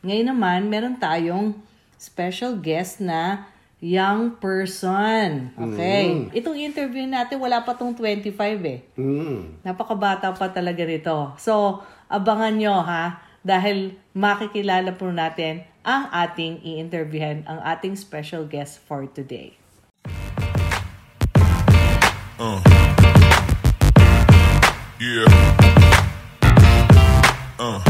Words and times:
Ngayon 0.00 0.32
naman, 0.32 0.60
meron 0.72 0.96
tayong 0.96 1.52
special 2.00 2.56
guest 2.56 3.04
na 3.04 3.44
young 3.84 4.32
person. 4.40 5.52
Okay. 5.52 6.32
Itong 6.32 6.56
interview 6.56 7.04
natin, 7.04 7.36
wala 7.36 7.60
pa 7.60 7.76
tong 7.76 7.92
25 7.92 8.32
eh. 8.64 8.80
Mm. 8.96 9.60
Napakabata 9.60 10.32
pa 10.32 10.48
talaga 10.48 10.88
rito. 10.88 11.36
So, 11.36 11.84
abangan 12.08 12.56
nyo 12.56 12.80
ha, 12.80 13.20
dahil 13.44 13.92
makikilala 14.16 14.96
po 14.96 15.12
natin 15.12 15.68
ang 15.84 16.08
ating 16.12 16.64
i-interviewhan, 16.64 17.44
ang 17.44 17.60
ating 17.60 17.92
special 17.92 18.48
guest 18.48 18.80
for 18.84 19.04
today. 19.04 19.52
Uh. 22.40 22.56
Yeah. 24.96 25.28
Uh. 27.60 27.89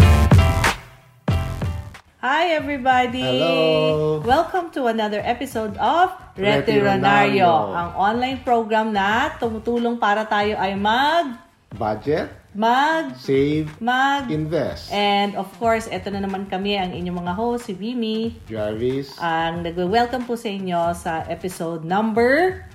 Hi 2.21 2.53
everybody! 2.53 3.25
Hello! 3.25 4.21
Welcome 4.21 4.69
to 4.77 4.93
another 4.93 5.25
episode 5.25 5.73
of 5.81 6.13
Retironario, 6.37 7.49
ang 7.73 7.97
online 7.97 8.45
program 8.45 8.93
na 8.93 9.33
tumutulong 9.41 9.97
para 9.97 10.29
tayo 10.29 10.53
ay 10.61 10.77
mag, 10.77 11.41
Budget, 11.73 12.29
mag, 12.53 13.17
save, 13.17 13.73
mag, 13.81 14.29
invest. 14.29 14.93
and 14.93 15.33
of 15.33 15.49
course, 15.57 15.89
eto 15.89 16.13
na 16.13 16.21
naman 16.21 16.45
kami, 16.45 16.77
ang 16.77 16.93
inyong 16.93 17.25
mga 17.25 17.33
host, 17.33 17.73
si 17.73 17.73
Mimi, 17.73 18.37
Jarvis. 18.45 19.17
ang 19.17 19.65
nagwe-welcome 19.65 20.29
po 20.29 20.37
sa 20.37 20.53
inyo 20.53 20.93
sa 20.93 21.25
episode 21.25 21.89
number 21.89 22.69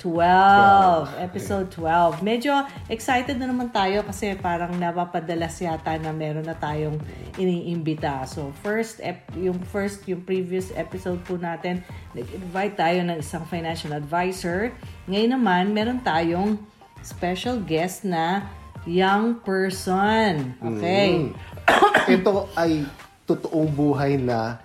12. 0.00 1.20
12. 1.20 1.28
Episode 1.28 1.66
12. 1.68 2.24
Medyo 2.24 2.52
excited 2.88 3.36
na 3.36 3.46
naman 3.46 3.68
tayo 3.68 4.00
kasi 4.02 4.32
parang 4.34 4.72
napapadalas 4.74 5.60
yata 5.60 6.00
na 6.00 6.08
meron 6.10 6.48
na 6.48 6.56
tayong 6.56 6.96
iniimbita. 7.36 8.24
So, 8.24 8.48
first, 8.64 9.04
ep- 9.04 9.28
yung 9.36 9.60
first, 9.60 10.08
yung 10.08 10.24
previous 10.24 10.72
episode 10.72 11.20
po 11.22 11.36
natin, 11.36 11.84
nag-invite 12.16 12.74
tayo 12.80 13.04
ng 13.04 13.20
isang 13.20 13.44
financial 13.44 13.92
advisor. 13.92 14.72
Ngayon 15.04 15.36
naman, 15.36 15.64
meron 15.76 16.00
tayong 16.00 16.56
special 17.04 17.60
guest 17.60 18.02
na 18.02 18.48
young 18.88 19.36
person. 19.44 20.56
Okay. 20.58 21.28
Mm. 21.28 21.36
Ito 22.16 22.48
ay 22.56 22.88
totoong 23.28 23.70
buhay 23.70 24.16
na 24.16 24.56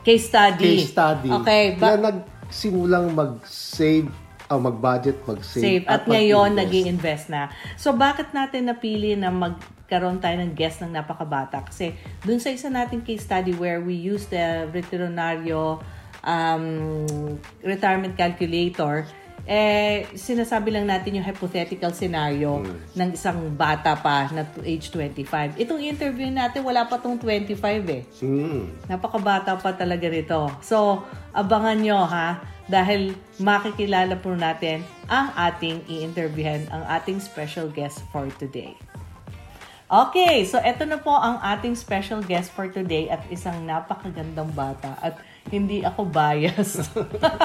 Case 0.00 0.32
study. 0.32 0.80
case 0.80 0.88
study 0.88 1.28
Okay. 1.28 1.76
Ba- 1.76 2.00
na 2.00 2.16
nagsimulang 2.16 3.12
mag-save, 3.12 4.08
o 4.48 4.56
mag-budget, 4.56 5.20
mag-save. 5.28 5.62
Save. 5.62 5.84
At, 5.84 6.08
ngayon, 6.08 6.56
nag 6.56 6.72
mag-invest. 6.72 6.92
invest 6.92 7.24
na. 7.28 7.52
So, 7.76 7.92
bakit 7.92 8.32
natin 8.32 8.72
napili 8.72 9.12
na 9.14 9.28
magkaroon 9.28 10.18
tayo 10.24 10.40
ng 10.40 10.56
guest 10.56 10.80
ng 10.80 10.92
napakabata? 10.92 11.60
Kasi, 11.68 11.92
dun 12.24 12.40
sa 12.40 12.48
isa 12.48 12.72
nating 12.72 13.04
case 13.04 13.28
study 13.28 13.52
where 13.54 13.84
we 13.84 13.92
use 13.92 14.24
the 14.32 14.64
veterinario 14.72 15.78
um, 16.24 16.96
retirement 17.60 18.16
calculator, 18.16 19.04
eh, 19.48 20.04
sinasabi 20.12 20.68
lang 20.68 20.84
natin 20.84 21.16
yung 21.16 21.24
hypothetical 21.24 21.88
scenario 21.96 22.60
ng 22.92 23.16
isang 23.16 23.48
bata 23.56 23.96
pa 23.96 24.28
na 24.28 24.44
age 24.60 24.92
25. 24.92 25.56
Itong 25.56 25.80
interview 25.80 26.28
natin, 26.28 26.60
wala 26.60 26.84
pa 26.84 27.00
tong 27.00 27.16
25 27.16 27.56
eh. 27.88 28.04
Mm. 28.20 28.68
Napakabata 28.92 29.56
pa 29.56 29.72
talaga 29.72 30.04
rito. 30.12 30.52
So, 30.60 31.00
abangan 31.32 31.80
nyo 31.80 32.04
ha, 32.04 32.44
dahil 32.68 33.16
makikilala 33.40 34.20
po 34.20 34.36
natin 34.36 34.84
ang 35.08 35.32
ating 35.32 35.80
i-interviewhan, 35.88 36.68
ang 36.68 36.84
ating 37.00 37.16
special 37.16 37.72
guest 37.72 38.04
for 38.12 38.28
today. 38.36 38.76
Okay, 39.88 40.44
so 40.44 40.60
eto 40.60 40.84
na 40.84 41.00
po 41.00 41.16
ang 41.16 41.40
ating 41.40 41.72
special 41.72 42.20
guest 42.20 42.52
for 42.52 42.68
today 42.68 43.08
at 43.08 43.24
isang 43.32 43.64
napakagandang 43.64 44.52
bata 44.52 44.92
at 45.00 45.16
hindi 45.48 45.84
ako 45.84 46.08
biased. 46.08 46.88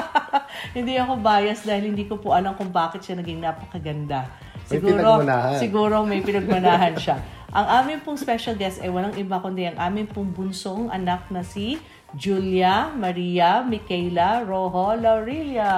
hindi 0.76 0.94
ako 0.96 1.20
biased 1.20 1.64
dahil 1.66 1.92
hindi 1.92 2.04
ko 2.06 2.20
po 2.20 2.32
alam 2.36 2.54
kung 2.54 2.70
bakit 2.70 3.04
siya 3.04 3.20
naging 3.20 3.40
napakaganda. 3.42 4.28
May 4.70 4.80
pinagmanahan. 4.80 5.60
siguro 5.60 5.94
may 6.08 6.20
pinagmanahan 6.28 6.94
siya. 6.96 7.16
Ang 7.54 7.66
aming 7.70 8.00
pong 8.02 8.18
special 8.18 8.58
guest 8.58 8.82
ay 8.82 8.90
walang 8.90 9.14
iba 9.14 9.38
kundi 9.38 9.70
ang 9.70 9.78
aming 9.78 10.10
pong 10.10 10.34
bunsong 10.34 10.90
anak 10.90 11.30
na 11.30 11.46
si 11.46 11.78
Julia 12.14 12.90
Maria 12.94 13.62
Michaela 13.62 14.42
Rojo 14.42 14.98
Laurilia. 14.98 15.70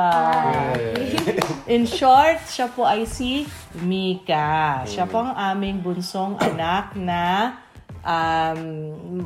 In 1.68 1.84
short, 1.84 2.44
siya 2.48 2.72
po 2.72 2.84
ay 2.84 3.04
si 3.04 3.44
Mika. 3.84 4.84
Siya 4.88 5.08
po 5.08 5.20
ang 5.20 5.36
aming 5.36 5.84
bunsong 5.84 6.40
anak 6.40 6.96
na 6.96 7.56
um, 8.04 9.24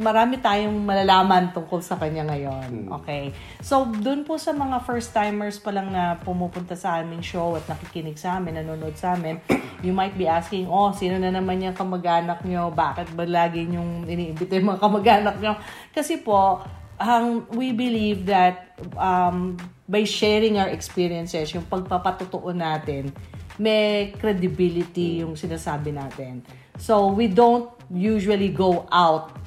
marami 0.00 0.40
tayong 0.40 0.72
malalaman 0.72 1.52
tungkol 1.52 1.84
sa 1.84 2.00
kanya 2.00 2.24
ngayon. 2.24 2.88
Okay. 3.02 3.36
So, 3.60 3.84
dun 3.84 4.24
po 4.24 4.40
sa 4.40 4.56
mga 4.56 4.80
first-timers 4.88 5.60
pa 5.60 5.68
lang 5.68 5.92
na 5.92 6.16
pumupunta 6.16 6.72
sa 6.72 7.04
aming 7.04 7.20
show 7.20 7.52
at 7.60 7.68
nakikinig 7.68 8.16
sa 8.16 8.40
amin, 8.40 8.56
nanonood 8.56 8.96
sa 8.96 9.12
amin, 9.12 9.36
you 9.84 9.92
might 9.92 10.16
be 10.16 10.24
asking, 10.24 10.64
oh, 10.64 10.96
sino 10.96 11.20
na 11.20 11.28
naman 11.28 11.60
yung 11.60 11.76
kamag-anak 11.76 12.40
nyo? 12.48 12.72
Bakit 12.72 13.12
ba 13.12 13.28
lagi 13.28 13.68
yung 13.68 14.08
iniimbita 14.08 14.56
yung 14.56 14.72
mga 14.72 14.80
kamag-anak 14.80 15.36
nyo? 15.44 15.52
Kasi 15.92 16.24
po, 16.24 16.64
um, 16.96 17.44
we 17.52 17.76
believe 17.76 18.24
that 18.24 18.72
um, 18.96 19.60
by 19.84 20.08
sharing 20.08 20.56
our 20.56 20.72
experiences, 20.72 21.52
yung 21.52 21.68
pagpapatotoo 21.68 22.48
natin, 22.56 23.12
may 23.60 24.16
credibility 24.16 25.20
yung 25.20 25.36
sinasabi 25.36 25.92
natin. 25.92 26.40
So, 26.80 27.12
we 27.12 27.28
don't 27.28 27.68
usually 27.92 28.48
go 28.48 28.88
out 28.88 29.41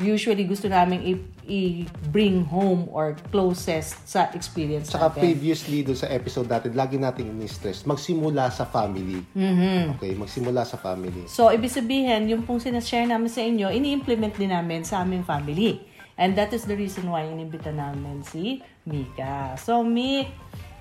usually 0.00 0.48
gusto 0.48 0.66
namin 0.66 1.04
i- 1.04 1.26
i-bring 1.46 2.42
home 2.48 2.88
or 2.88 3.12
closest 3.28 4.00
sa 4.08 4.32
experience 4.32 4.88
Tsaka 4.88 5.12
natin. 5.12 5.20
previously 5.20 5.84
doon 5.84 5.98
sa 5.98 6.08
episode 6.08 6.48
natin, 6.48 6.72
lagi 6.72 6.96
nating 6.96 7.28
ini-stress, 7.30 7.84
magsimula 7.84 8.48
sa 8.48 8.64
family. 8.64 9.20
Mm-hmm. 9.36 10.00
Okay, 10.00 10.12
magsimula 10.16 10.64
sa 10.64 10.80
family. 10.80 11.28
So, 11.28 11.52
ibig 11.52 11.70
sabihin, 11.70 12.26
yung 12.26 12.42
pong 12.42 12.58
sinashare 12.58 13.04
namin 13.04 13.28
sa 13.28 13.44
inyo, 13.44 13.68
ini-implement 13.68 14.34
din 14.34 14.50
namin 14.50 14.82
sa 14.82 15.04
aming 15.04 15.22
family. 15.22 15.84
And 16.16 16.36
that 16.36 16.52
is 16.52 16.64
the 16.64 16.76
reason 16.76 17.08
why 17.08 17.24
inibita 17.24 17.72
namin 17.72 18.20
si 18.20 18.60
Mika. 18.84 19.56
So, 19.56 19.80
Mik, 19.80 20.28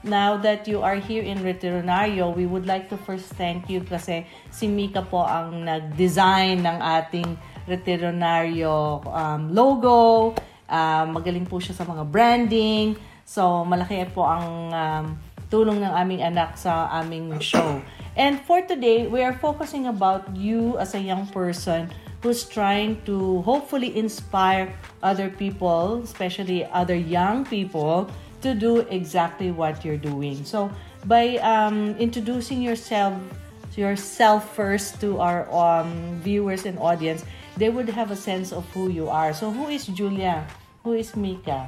now 0.04 0.36
that 0.36 0.68
you 0.68 0.84
are 0.84 1.00
here 1.00 1.24
in 1.24 1.40
Retironario, 1.40 2.32
we 2.32 2.44
would 2.44 2.68
like 2.68 2.88
to 2.92 2.98
first 3.00 3.32
thank 3.36 3.68
you 3.68 3.80
kasi 3.84 4.28
si 4.52 4.68
Mika 4.68 5.00
po 5.00 5.24
ang 5.24 5.64
nag-design 5.64 6.64
ng 6.64 6.78
ating 6.80 7.28
Retironario 7.70 9.06
um, 9.06 9.54
logo. 9.54 10.34
Um, 10.66 11.22
magaling 11.22 11.46
po 11.46 11.62
siya 11.62 11.78
sa 11.78 11.86
mga 11.86 12.10
branding. 12.10 12.98
So, 13.30 13.62
malaki 13.62 14.10
po 14.10 14.26
ang 14.26 14.74
um, 14.74 15.06
tulong 15.54 15.82
ng 15.82 15.94
aming 15.94 16.26
anak 16.26 16.58
sa 16.58 16.90
aming 16.98 17.38
show. 17.42 17.82
And 18.18 18.42
for 18.42 18.66
today, 18.66 19.06
we 19.06 19.22
are 19.22 19.38
focusing 19.38 19.86
about 19.86 20.26
you 20.34 20.82
as 20.82 20.98
a 20.98 21.02
young 21.02 21.30
person 21.30 21.90
who's 22.22 22.44
trying 22.44 23.00
to 23.06 23.42
hopefully 23.46 23.96
inspire 23.96 24.74
other 25.02 25.30
people, 25.30 26.02
especially 26.04 26.66
other 26.74 26.98
young 26.98 27.46
people, 27.46 28.10
to 28.42 28.54
do 28.54 28.82
exactly 28.90 29.52
what 29.52 29.86
you're 29.86 30.02
doing. 30.02 30.44
So, 30.44 30.70
by 31.06 31.38
um, 31.40 31.96
introducing 32.02 32.62
yourself 32.62 33.16
yourself 33.80 34.56
first 34.56 35.00
to 35.00 35.24
our 35.24 35.48
um, 35.56 36.20
viewers 36.20 36.66
and 36.66 36.76
audience, 36.80 37.24
they 37.60 37.68
would 37.70 37.92
have 37.92 38.10
a 38.10 38.16
sense 38.16 38.56
of 38.56 38.64
who 38.72 38.88
you 38.88 39.12
are. 39.12 39.36
So, 39.36 39.52
who 39.52 39.68
is 39.68 39.86
Julia? 39.92 40.48
Who 40.88 40.96
is 40.96 41.12
Mika? 41.16 41.68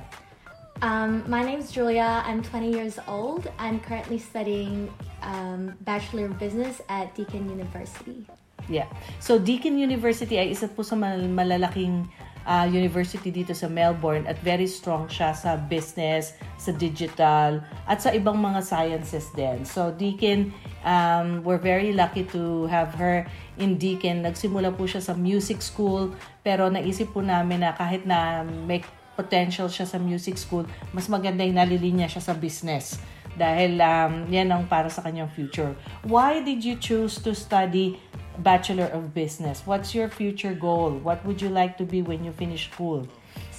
Um, 0.82 1.28
my 1.28 1.44
name 1.44 1.60
is 1.60 1.70
Julia. 1.70 2.24
I'm 2.26 2.42
20 2.42 2.72
years 2.72 2.98
old. 3.08 3.52
I'm 3.60 3.84
currently 3.84 4.18
studying 4.18 4.88
um, 5.22 5.76
Bachelor 5.84 6.26
of 6.32 6.40
Business 6.40 6.82
at 6.88 7.14
Deakin 7.14 7.52
University. 7.52 8.26
Yeah. 8.72 8.88
So, 9.20 9.38
Deakin 9.38 9.78
University 9.78 10.40
ay 10.40 10.56
isa 10.56 10.72
po 10.72 10.82
sa 10.82 10.96
mal- 10.96 11.28
malalaking 11.28 12.08
ah, 12.46 12.66
university 12.66 13.30
dito 13.30 13.54
sa 13.54 13.70
Melbourne 13.70 14.26
at 14.26 14.38
very 14.42 14.66
strong 14.66 15.06
siya 15.06 15.34
sa 15.36 15.58
business, 15.58 16.34
sa 16.58 16.74
digital, 16.74 17.62
at 17.86 18.02
sa 18.02 18.14
ibang 18.14 18.38
mga 18.38 18.62
sciences 18.62 19.30
din. 19.34 19.66
So, 19.66 19.94
Deakin, 19.94 20.54
um, 20.86 21.46
we're 21.46 21.62
very 21.62 21.94
lucky 21.94 22.26
to 22.34 22.66
have 22.70 22.94
her 22.98 23.26
in 23.58 23.78
Deakin. 23.78 24.26
Nagsimula 24.26 24.74
po 24.74 24.90
siya 24.90 25.02
sa 25.02 25.14
music 25.14 25.62
school, 25.62 26.14
pero 26.42 26.70
naisip 26.70 27.14
po 27.14 27.22
namin 27.22 27.66
na 27.66 27.74
kahit 27.78 28.06
na 28.06 28.46
may 28.46 28.82
potential 29.14 29.70
siya 29.70 29.86
sa 29.86 30.02
music 30.02 30.40
school, 30.40 30.66
mas 30.96 31.06
maganda 31.06 31.46
yung 31.46 31.60
nalilinya 31.60 32.08
siya 32.10 32.24
sa 32.24 32.34
business. 32.34 32.98
Dahil 33.32 33.80
um, 33.80 34.28
yan 34.28 34.52
ang 34.52 34.68
para 34.68 34.92
sa 34.92 35.00
kanyang 35.00 35.32
future. 35.32 35.72
Why 36.04 36.44
did 36.44 36.68
you 36.68 36.76
choose 36.76 37.16
to 37.24 37.32
study 37.32 37.96
Bachelor 38.42 38.86
of 38.86 39.14
Business? 39.14 39.64
What's 39.66 39.94
your 39.94 40.10
future 40.10 40.54
goal? 40.54 40.92
What 40.92 41.26
would 41.26 41.42
you 41.42 41.50
like 41.50 41.78
to 41.78 41.86
be 41.86 42.02
when 42.02 42.24
you 42.24 42.32
finish 42.32 42.72
school? 42.72 43.08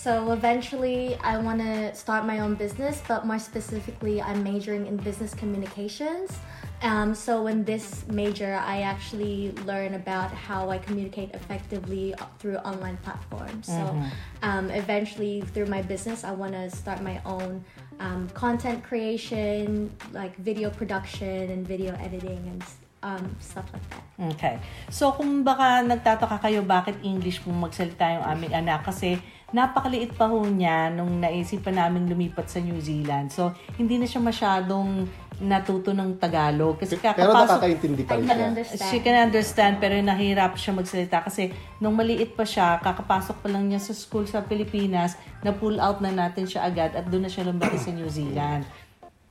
So 0.02 0.32
eventually, 0.32 1.14
I 1.22 1.38
want 1.38 1.60
to 1.60 1.94
start 1.94 2.26
my 2.26 2.40
own 2.40 2.56
business, 2.56 3.00
but 3.06 3.24
more 3.24 3.38
specifically, 3.38 4.20
I'm 4.20 4.42
majoring 4.42 4.88
in 4.88 4.96
business 4.96 5.32
communications. 5.32 6.36
Um, 6.82 7.14
so 7.14 7.46
in 7.46 7.62
this 7.62 8.04
major, 8.08 8.60
I 8.60 8.80
actually 8.82 9.52
learn 9.64 9.94
about 9.94 10.32
how 10.32 10.70
I 10.70 10.78
communicate 10.78 11.30
effectively 11.34 12.14
through 12.40 12.56
online 12.56 12.96
platforms. 12.96 13.68
So 13.68 14.02
um, 14.42 14.70
eventually, 14.70 15.42
through 15.42 15.66
my 15.66 15.82
business, 15.82 16.24
I 16.24 16.32
want 16.32 16.54
to 16.54 16.68
start 16.68 17.00
my 17.00 17.22
own 17.24 17.64
um, 18.00 18.28
content 18.30 18.82
creation, 18.82 19.96
like 20.10 20.36
video 20.38 20.70
production 20.70 21.48
and 21.50 21.64
video 21.64 21.94
editing 22.00 22.42
and 22.50 22.64
um, 23.02 23.24
stuff 23.42 23.66
like 23.74 23.86
that. 23.90 24.04
Okay. 24.38 24.56
So, 24.88 25.12
kung 25.12 25.42
baka 25.42 25.82
nagtataka 25.82 26.38
kayo 26.38 26.62
bakit 26.62 26.96
English 27.02 27.42
po 27.42 27.50
magsalita 27.50 28.22
yung 28.22 28.24
aming 28.24 28.54
anak 28.54 28.86
kasi 28.86 29.18
napakaliit 29.52 30.16
pa 30.16 30.30
ho 30.30 30.40
niya 30.48 30.88
nung 30.88 31.20
naisipan 31.20 31.76
namin 31.76 32.08
lumipat 32.08 32.48
sa 32.48 32.62
New 32.62 32.80
Zealand. 32.80 33.28
So, 33.28 33.52
hindi 33.76 34.00
na 34.00 34.08
siya 34.08 34.24
masyadong 34.24 35.04
natuto 35.42 35.90
ng 35.90 36.16
Tagalog. 36.16 36.78
Kasi 36.78 36.96
Pero 36.96 37.12
kakapasok, 37.12 37.58
nakakaintindi 37.58 38.02
pa 38.06 38.14
rin 38.16 38.24
siya. 38.24 38.48
understand. 38.48 38.88
She 38.88 38.98
can 39.02 39.16
understand 39.18 39.74
pero 39.82 39.94
nahirap 39.98 40.54
siya 40.54 40.72
magsalita 40.72 41.18
kasi 41.20 41.50
nung 41.82 41.98
maliit 41.98 42.32
pa 42.38 42.46
siya, 42.46 42.78
kakapasok 42.80 43.42
pa 43.42 43.48
lang 43.50 43.68
niya 43.68 43.82
sa 43.82 43.92
school 43.92 44.24
sa 44.24 44.46
Pilipinas, 44.46 45.18
na 45.42 45.50
pull 45.50 45.82
out 45.82 45.98
na 45.98 46.14
natin 46.14 46.46
siya 46.46 46.70
agad 46.70 46.94
at 46.94 47.10
doon 47.10 47.26
na 47.26 47.30
siya 47.30 47.50
lumaki 47.50 47.74
sa 47.74 47.90
New 47.90 48.06
Zealand. 48.06 48.62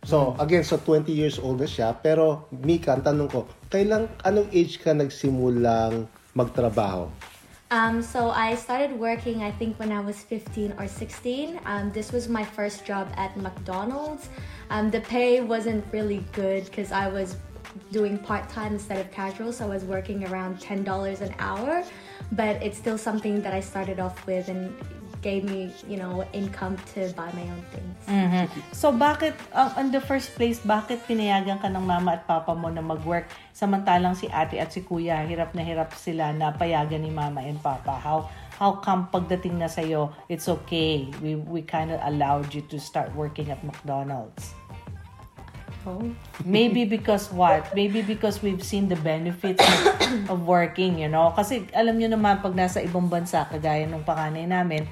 So, 0.03 0.35
again, 0.39 0.63
so 0.63 0.81
20 0.81 1.13
years 1.13 1.37
old 1.37 1.61
na 1.61 1.69
siya. 1.69 1.93
Pero, 1.93 2.49
Mika, 2.49 2.97
ang 2.97 3.05
tanong 3.05 3.29
ko, 3.29 3.45
kailan, 3.69 4.09
anong 4.25 4.49
age 4.49 4.81
ka 4.81 4.97
nagsimulang 4.97 6.09
magtrabaho? 6.33 7.05
Um, 7.71 8.01
so 8.01 8.33
I 8.33 8.55
started 8.55 8.91
working, 8.99 9.43
I 9.43 9.51
think, 9.55 9.79
when 9.79 9.93
I 9.93 10.01
was 10.01 10.19
15 10.19 10.75
or 10.75 10.89
16. 10.89 11.61
Um, 11.63 11.93
this 11.93 12.11
was 12.11 12.27
my 12.27 12.43
first 12.43 12.83
job 12.83 13.07
at 13.15 13.37
McDonald's. 13.37 14.27
Um, 14.69 14.91
the 14.91 14.99
pay 14.99 15.39
wasn't 15.39 15.85
really 15.93 16.25
good 16.33 16.65
because 16.65 16.91
I 16.91 17.07
was 17.07 17.37
doing 17.93 18.17
part 18.17 18.49
time 18.49 18.73
instead 18.73 18.99
of 18.99 19.07
casual, 19.11 19.53
so 19.53 19.65
I 19.65 19.69
was 19.69 19.85
working 19.85 20.27
around 20.27 20.59
$10 20.59 20.83
an 21.21 21.33
hour. 21.39 21.85
But 22.33 22.59
it's 22.59 22.77
still 22.77 22.97
something 22.97 23.39
that 23.41 23.53
I 23.53 23.61
started 23.61 24.01
off 24.01 24.25
with 24.27 24.49
and 24.49 24.75
gave 25.21 25.45
me, 25.45 25.69
you 25.85 25.97
know, 25.97 26.25
income 26.33 26.75
to 26.97 27.07
buy 27.13 27.29
my 27.37 27.45
own 27.45 27.63
things. 27.69 27.97
Mhm. 28.09 28.45
So 28.73 28.89
bakit, 28.91 29.37
uh, 29.53 29.73
in 29.77 29.93
the 29.93 30.01
first 30.01 30.33
place, 30.33 30.57
bakit 30.61 31.05
pinayagan 31.05 31.61
ka 31.61 31.69
ng 31.69 31.85
mama 31.85 32.17
at 32.17 32.25
papa 32.25 32.57
mo 32.57 32.73
na 32.73 32.81
mag-work 32.81 33.29
samantalang 33.53 34.17
si 34.17 34.25
ate 34.33 34.57
at 34.57 34.73
si 34.73 34.81
kuya, 34.81 35.21
hirap 35.23 35.53
na 35.53 35.61
hirap 35.61 35.93
sila 35.93 36.33
na 36.33 36.51
payagan 36.51 37.05
ni 37.05 37.13
mama 37.13 37.45
and 37.45 37.61
papa? 37.61 37.93
How 38.01 38.27
how 38.61 38.77
come 38.77 39.09
pagdating 39.09 39.57
na 39.57 39.65
sa'yo, 39.65 40.13
it's 40.29 40.45
okay, 40.45 41.09
we, 41.17 41.33
we 41.33 41.65
kind 41.65 41.89
of 41.89 41.97
allowed 42.05 42.53
you 42.53 42.61
to 42.69 42.77
start 42.77 43.09
working 43.17 43.49
at 43.49 43.57
McDonald's? 43.65 44.53
Oh. 45.81 46.05
Maybe 46.45 46.85
because 46.85 47.33
what? 47.33 47.73
Maybe 47.73 48.05
because 48.05 48.37
we've 48.45 48.61
seen 48.61 48.85
the 48.85 49.01
benefits 49.01 49.65
of, 49.65 50.29
of 50.29 50.37
working, 50.45 51.01
you 51.01 51.09
know? 51.09 51.33
Kasi 51.33 51.65
alam 51.73 51.97
nyo 51.97 52.13
naman, 52.13 52.37
pag 52.37 52.53
nasa 52.53 52.85
ibang 52.85 53.09
bansa, 53.09 53.49
kagaya 53.49 53.89
ng 53.89 54.05
panganay 54.05 54.45
namin, 54.45 54.85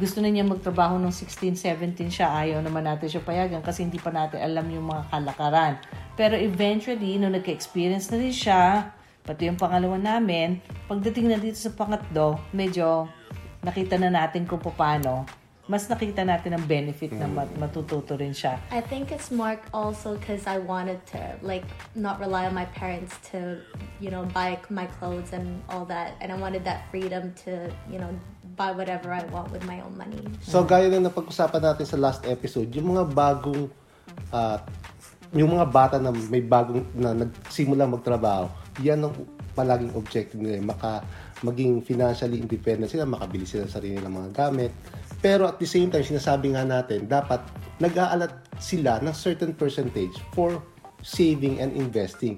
gusto 0.00 0.24
na 0.24 0.32
niya 0.32 0.48
magtrabaho 0.48 0.96
ng 0.96 1.12
16, 1.12 1.60
17 1.60 2.08
siya, 2.08 2.32
ayaw 2.32 2.64
naman 2.64 2.88
natin 2.88 3.12
siya 3.12 3.20
payagan 3.20 3.60
kasi 3.60 3.84
hindi 3.84 4.00
pa 4.00 4.08
natin 4.08 4.40
alam 4.40 4.64
yung 4.72 4.88
mga 4.88 5.12
kalakaran. 5.12 5.76
Pero 6.16 6.40
eventually, 6.40 7.20
nung 7.20 7.36
nagka-experience 7.36 8.08
na 8.08 8.16
rin 8.16 8.32
siya, 8.32 8.88
pati 9.20 9.52
yung 9.52 9.60
pangalawa 9.60 10.00
namin, 10.00 10.56
pagdating 10.88 11.28
na 11.28 11.36
dito 11.36 11.60
sa 11.60 11.68
pangatlo, 11.76 12.40
medyo 12.56 13.12
nakita 13.60 14.00
na 14.00 14.08
natin 14.08 14.48
kung 14.48 14.56
paano, 14.64 15.28
mas 15.70 15.86
nakita 15.86 16.26
natin 16.26 16.56
ang 16.56 16.64
benefit 16.66 17.14
na 17.14 17.30
mat- 17.30 17.54
matututo 17.54 18.18
rin 18.18 18.34
siya. 18.34 18.58
I 18.74 18.82
think 18.82 19.12
it's 19.12 19.30
more 19.30 19.54
also 19.70 20.18
because 20.18 20.48
I 20.48 20.58
wanted 20.58 20.98
to 21.14 21.20
like 21.46 21.62
not 21.94 22.18
rely 22.18 22.50
on 22.50 22.56
my 22.56 22.66
parents 22.74 23.14
to, 23.30 23.62
you 24.02 24.10
know, 24.10 24.26
buy 24.32 24.58
my 24.66 24.90
clothes 24.98 25.30
and 25.36 25.62
all 25.70 25.84
that, 25.86 26.18
and 26.18 26.32
I 26.32 26.36
wanted 26.40 26.66
that 26.66 26.90
freedom 26.90 27.36
to, 27.46 27.70
you 27.86 28.02
know, 28.02 28.10
buy 28.60 28.76
whatever 28.76 29.08
I 29.08 29.24
want 29.32 29.48
with 29.48 29.64
my 29.64 29.80
own 29.80 29.96
money. 29.96 30.20
So, 30.44 30.60
gaya 30.68 30.92
ng 30.92 31.08
napag-usapan 31.08 31.64
natin 31.64 31.88
sa 31.88 31.96
last 31.96 32.28
episode, 32.28 32.68
yung 32.76 32.92
mga 32.92 33.08
bagong, 33.08 33.72
ah, 34.36 34.60
yung 35.32 35.56
mga 35.56 35.64
bata 35.72 35.96
na 35.96 36.12
may 36.12 36.44
bagong, 36.44 36.84
na 36.92 37.16
nagsimula 37.16 37.88
magtrabaho, 37.88 38.52
yan 38.84 39.00
ang 39.00 39.16
palaging 39.56 39.96
objective 39.96 40.36
nila, 40.36 40.60
maka, 40.60 41.00
maging 41.40 41.80
financially 41.80 42.36
independent 42.36 42.92
sila, 42.92 43.08
makabili 43.08 43.48
sila 43.48 43.64
ng 43.64 43.72
sarili 43.72 43.96
ng 43.96 44.12
mga 44.12 44.30
gamit. 44.36 44.76
Pero 45.24 45.48
at 45.48 45.56
the 45.56 45.64
same 45.64 45.88
time, 45.88 46.04
sinasabi 46.04 46.52
nga 46.52 46.68
natin, 46.68 47.08
dapat 47.08 47.40
nag-aalat 47.80 48.60
sila 48.60 49.00
ng 49.00 49.16
certain 49.16 49.56
percentage 49.56 50.12
for 50.36 50.60
saving 51.00 51.56
and 51.64 51.72
investing. 51.72 52.36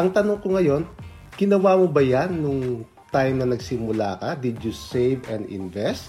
Ang 0.00 0.16
tanong 0.16 0.40
ko 0.40 0.56
ngayon, 0.56 0.88
ginawa 1.36 1.76
mo 1.76 1.92
ba 1.92 2.00
yan 2.00 2.40
nung 2.40 2.88
time 3.12 3.38
na 3.38 3.46
nagsimula 3.46 4.18
ka? 4.18 4.34
Did 4.34 4.64
you 4.64 4.72
save 4.72 5.28
and 5.28 5.44
invest? 5.52 6.08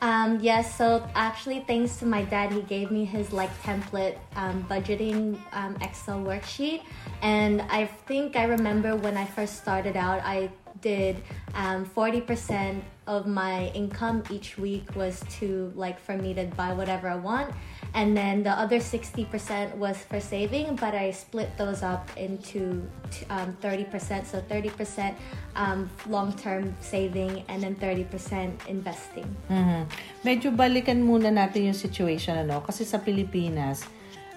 Um, 0.00 0.38
yes, 0.40 0.78
so 0.78 1.02
actually, 1.14 1.60
thanks 1.66 1.96
to 1.98 2.06
my 2.06 2.22
dad, 2.22 2.52
he 2.52 2.62
gave 2.62 2.90
me 2.90 3.04
his 3.04 3.32
like 3.32 3.50
template 3.62 4.16
um, 4.36 4.64
budgeting 4.70 5.36
um, 5.52 5.76
Excel 5.82 6.22
worksheet. 6.22 6.82
And 7.20 7.62
I 7.68 7.86
think 8.06 8.36
I 8.36 8.44
remember 8.44 8.94
when 8.94 9.16
I 9.16 9.26
first 9.26 9.58
started 9.58 9.96
out, 9.96 10.22
I 10.22 10.50
did 10.80 11.18
um, 11.54 11.84
40% 11.84 12.80
of 13.08 13.26
my 13.26 13.66
income 13.74 14.22
each 14.30 14.56
week 14.56 14.94
was 14.94 15.24
to 15.40 15.72
like 15.74 15.98
for 15.98 16.16
me 16.16 16.34
to 16.34 16.44
buy 16.54 16.72
whatever 16.72 17.08
I 17.08 17.16
want. 17.16 17.50
And 17.96 18.16
then 18.16 18.44
the 18.44 18.52
other 18.52 18.78
60% 18.78 19.28
was 19.80 19.96
for 20.04 20.20
saving, 20.20 20.76
but 20.76 20.92
I 20.92 21.10
split 21.10 21.56
those 21.56 21.80
up 21.82 22.04
into 22.16 22.84
um, 23.32 23.56
30%. 23.64 24.28
So 24.28 24.44
30% 24.44 25.14
um, 25.56 25.88
long 26.06 26.32
term 26.36 26.76
saving 26.80 27.44
and 27.48 27.64
then 27.64 27.74
30% 27.80 28.68
investing. 28.68 29.28
Mhm. 29.48 29.88
Medyo 30.22 30.52
balikan 30.52 31.00
muna 31.00 31.32
natin 31.32 31.72
yung 31.72 31.78
situation, 31.78 32.36
ano? 32.36 32.60
Kasi 32.60 32.84
sa 32.84 33.00
Pilipinas, 33.00 33.82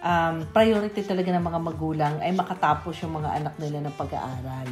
um, 0.01 0.47
priority 0.49 1.05
talaga 1.05 1.29
ng 1.35 1.43
mga 1.45 1.59
magulang 1.59 2.13
ay 2.19 2.33
makatapos 2.33 3.03
yung 3.05 3.21
mga 3.21 3.29
anak 3.41 3.53
nila 3.61 3.83
ng 3.85 3.95
pag-aaral. 3.95 4.67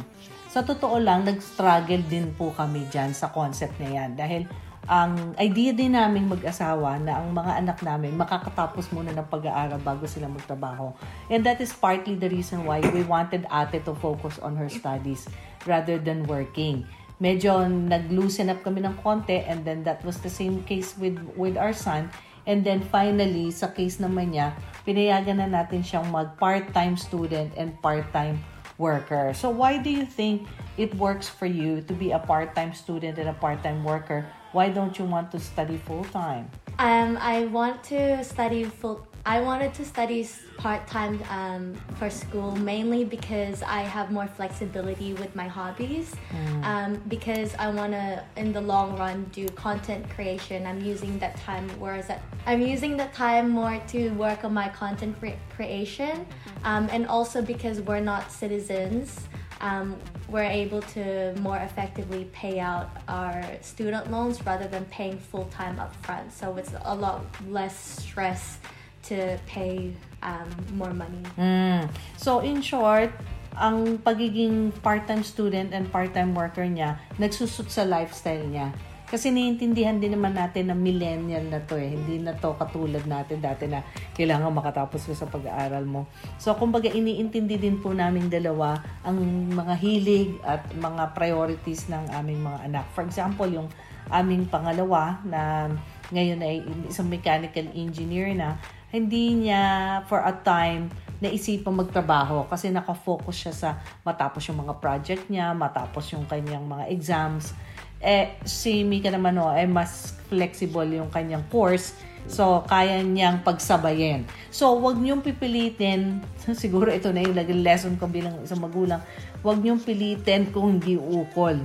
Sa 0.50 0.66
totoo 0.66 0.98
lang, 0.98 1.22
nag-struggle 1.22 2.02
din 2.10 2.34
po 2.34 2.50
kami 2.50 2.82
dyan 2.90 3.14
sa 3.14 3.30
concept 3.30 3.78
na 3.78 4.02
yan. 4.02 4.18
Dahil 4.18 4.50
ang 4.88 5.36
idea 5.36 5.76
din 5.76 5.92
namin 5.92 6.24
mag-asawa 6.24 6.96
na 6.96 7.20
ang 7.20 7.36
mga 7.36 7.52
anak 7.60 7.78
namin 7.84 8.16
makakatapos 8.16 8.88
muna 8.96 9.12
ng 9.12 9.28
pag-aaral 9.28 9.76
bago 9.84 10.08
sila 10.08 10.24
magtrabaho. 10.32 10.96
And 11.28 11.44
that 11.44 11.60
is 11.60 11.74
partly 11.76 12.16
the 12.16 12.32
reason 12.32 12.64
why 12.64 12.80
we 12.80 13.04
wanted 13.04 13.44
ate 13.52 13.84
to 13.84 13.92
focus 14.00 14.40
on 14.40 14.56
her 14.56 14.72
studies 14.72 15.28
rather 15.68 16.00
than 16.00 16.24
working. 16.24 16.88
Medyo 17.20 17.68
nag-loosen 17.68 18.48
up 18.48 18.64
kami 18.64 18.80
ng 18.80 18.96
konti 19.04 19.44
and 19.44 19.68
then 19.68 19.84
that 19.84 20.00
was 20.00 20.16
the 20.24 20.32
same 20.32 20.64
case 20.64 20.96
with 20.96 21.20
with 21.36 21.60
our 21.60 21.76
son. 21.76 22.08
And 22.48 22.64
then 22.64 22.80
finally 22.80 23.52
sa 23.52 23.68
case 23.68 24.00
naman 24.00 24.32
niya 24.32 24.56
pinayagan 24.88 25.44
na 25.44 25.48
natin 25.60 25.84
siyang 25.84 26.08
mag 26.08 26.40
part-time 26.40 26.96
student 26.96 27.52
and 27.60 27.76
part-time 27.84 28.40
worker. 28.80 29.36
So 29.36 29.52
why 29.52 29.76
do 29.76 29.92
you 29.92 30.08
think 30.08 30.48
it 30.80 30.96
works 30.96 31.28
for 31.28 31.44
you 31.44 31.84
to 31.84 31.92
be 31.92 32.16
a 32.16 32.18
part-time 32.18 32.72
student 32.72 33.20
and 33.20 33.28
a 33.28 33.36
part-time 33.36 33.84
worker 33.84 34.24
why 34.52 34.68
don't 34.68 34.98
you 34.98 35.04
want 35.04 35.30
to 35.32 35.38
study 35.38 35.76
full-time 35.76 36.50
Um, 36.80 37.18
I 37.20 37.44
want 37.44 37.84
to 37.92 38.24
study 38.24 38.64
full. 38.64 39.06
I 39.26 39.42
wanted 39.42 39.74
to 39.74 39.84
study 39.84 40.26
part 40.56 40.86
time 40.86 41.22
um, 41.28 41.74
for 41.98 42.08
school 42.08 42.56
mainly 42.56 43.04
because 43.04 43.62
I 43.62 43.80
have 43.82 44.10
more 44.10 44.26
flexibility 44.26 45.12
with 45.12 45.36
my 45.36 45.46
hobbies. 45.46 46.16
Um, 46.62 47.02
because 47.08 47.54
I 47.58 47.68
want 47.68 47.92
to, 47.92 48.24
in 48.36 48.54
the 48.54 48.62
long 48.62 48.96
run, 48.96 49.24
do 49.32 49.46
content 49.50 50.08
creation. 50.08 50.66
I'm 50.66 50.80
using 50.80 51.18
that 51.18 51.36
time. 51.36 51.68
Whereas 51.78 52.06
that, 52.08 52.22
I'm 52.46 52.62
using 52.62 52.96
that 52.96 53.12
time 53.12 53.50
more 53.50 53.76
to 53.88 54.08
work 54.16 54.44
on 54.44 54.54
my 54.54 54.70
content 54.70 55.18
cre- 55.20 55.40
creation, 55.54 56.26
um, 56.64 56.88
and 56.90 57.06
also 57.06 57.42
because 57.42 57.82
we're 57.82 58.00
not 58.00 58.32
citizens 58.32 59.28
um, 59.60 59.96
we're 60.28 60.48
able 60.48 60.82
to 60.96 61.34
more 61.40 61.58
effectively 61.58 62.28
pay 62.32 62.60
out 62.60 62.90
our 63.08 63.44
student 63.60 64.10
loans 64.10 64.44
rather 64.44 64.66
than 64.66 64.84
paying 64.86 65.18
full 65.18 65.46
time 65.46 65.76
upfront. 65.76 66.32
So 66.32 66.56
it's 66.56 66.72
a 66.84 66.94
lot 66.94 67.24
less 67.48 68.00
stress 68.00 68.58
to 69.04 69.38
pay 69.46 69.92
um, 70.22 70.48
more 70.74 70.92
money. 70.92 71.22
Mm. 71.38 71.88
So, 72.16 72.40
in 72.40 72.60
short, 72.60 73.12
ang 73.56 73.98
pagiging 73.98 74.72
part-time 74.82 75.24
student 75.24 75.72
and 75.72 75.90
part-time 75.90 76.34
worker 76.34 76.64
niya, 76.64 77.00
nagsusut 77.18 77.68
sa 77.72 77.84
lifestyle 77.84 78.44
niya. 78.44 78.72
Kasi 79.10 79.34
naiintindihan 79.34 79.98
din 79.98 80.14
naman 80.14 80.38
natin 80.38 80.70
na 80.70 80.76
millennial 80.78 81.42
na 81.50 81.58
to 81.66 81.74
eh. 81.74 81.98
Hindi 81.98 82.22
na 82.22 82.30
to 82.38 82.54
katulad 82.54 83.02
natin 83.10 83.42
dati 83.42 83.66
na 83.66 83.82
kailangan 84.14 84.54
makatapos 84.54 85.10
ka 85.10 85.14
sa 85.18 85.26
pag-aaral 85.26 85.82
mo. 85.82 86.06
So, 86.38 86.54
kumbaga, 86.54 86.86
iniintindi 86.86 87.58
din 87.58 87.82
po 87.82 87.90
namin 87.90 88.30
dalawa 88.30 88.78
ang 89.02 89.18
mga 89.50 89.74
hilig 89.82 90.38
at 90.46 90.62
mga 90.78 91.10
priorities 91.18 91.90
ng 91.90 92.06
aming 92.14 92.38
mga 92.38 92.58
anak. 92.70 92.86
For 92.94 93.02
example, 93.02 93.50
yung 93.50 93.66
aming 94.14 94.46
pangalawa 94.46 95.18
na 95.26 95.66
ngayon 96.14 96.38
ay 96.46 96.62
isang 96.86 97.10
mechanical 97.10 97.66
engineer 97.74 98.30
na 98.38 98.62
hindi 98.94 99.34
niya 99.34 99.62
for 100.06 100.22
a 100.22 100.34
time 100.42 100.90
naisipang 101.20 101.76
magtrabaho 101.76 102.48
kasi 102.48 102.72
nakafocus 102.72 103.36
siya 103.36 103.54
sa 103.54 103.68
matapos 104.02 104.40
yung 104.48 104.66
mga 104.66 104.80
project 104.80 105.28
niya, 105.28 105.52
matapos 105.52 106.10
yung 106.16 106.24
kanyang 106.24 106.64
mga 106.64 106.88
exams. 106.90 107.52
Eh, 108.00 108.40
si 108.48 108.80
Mika 108.80 109.12
naman 109.12 109.36
o, 109.36 109.52
eh, 109.52 109.68
mas 109.68 110.16
flexible 110.32 110.88
yung 110.88 111.12
kanyang 111.12 111.44
course. 111.52 111.92
So, 112.28 112.64
kaya 112.68 113.00
niyang 113.04 113.44
pagsabayin. 113.44 114.24
So, 114.48 114.76
wag 114.80 114.96
niyong 114.96 115.20
pipilitin, 115.20 116.24
siguro 116.56 116.88
ito 116.88 117.12
na 117.12 117.24
yung 117.24 117.36
lesson 117.60 118.00
ko 118.00 118.08
bilang 118.08 118.40
isang 118.44 118.60
magulang, 118.60 119.00
wag 119.44 119.58
niyong 119.60 119.80
pilitin 119.80 120.48
kung 120.48 120.80
hindi 120.80 120.96
ukol. 120.96 121.60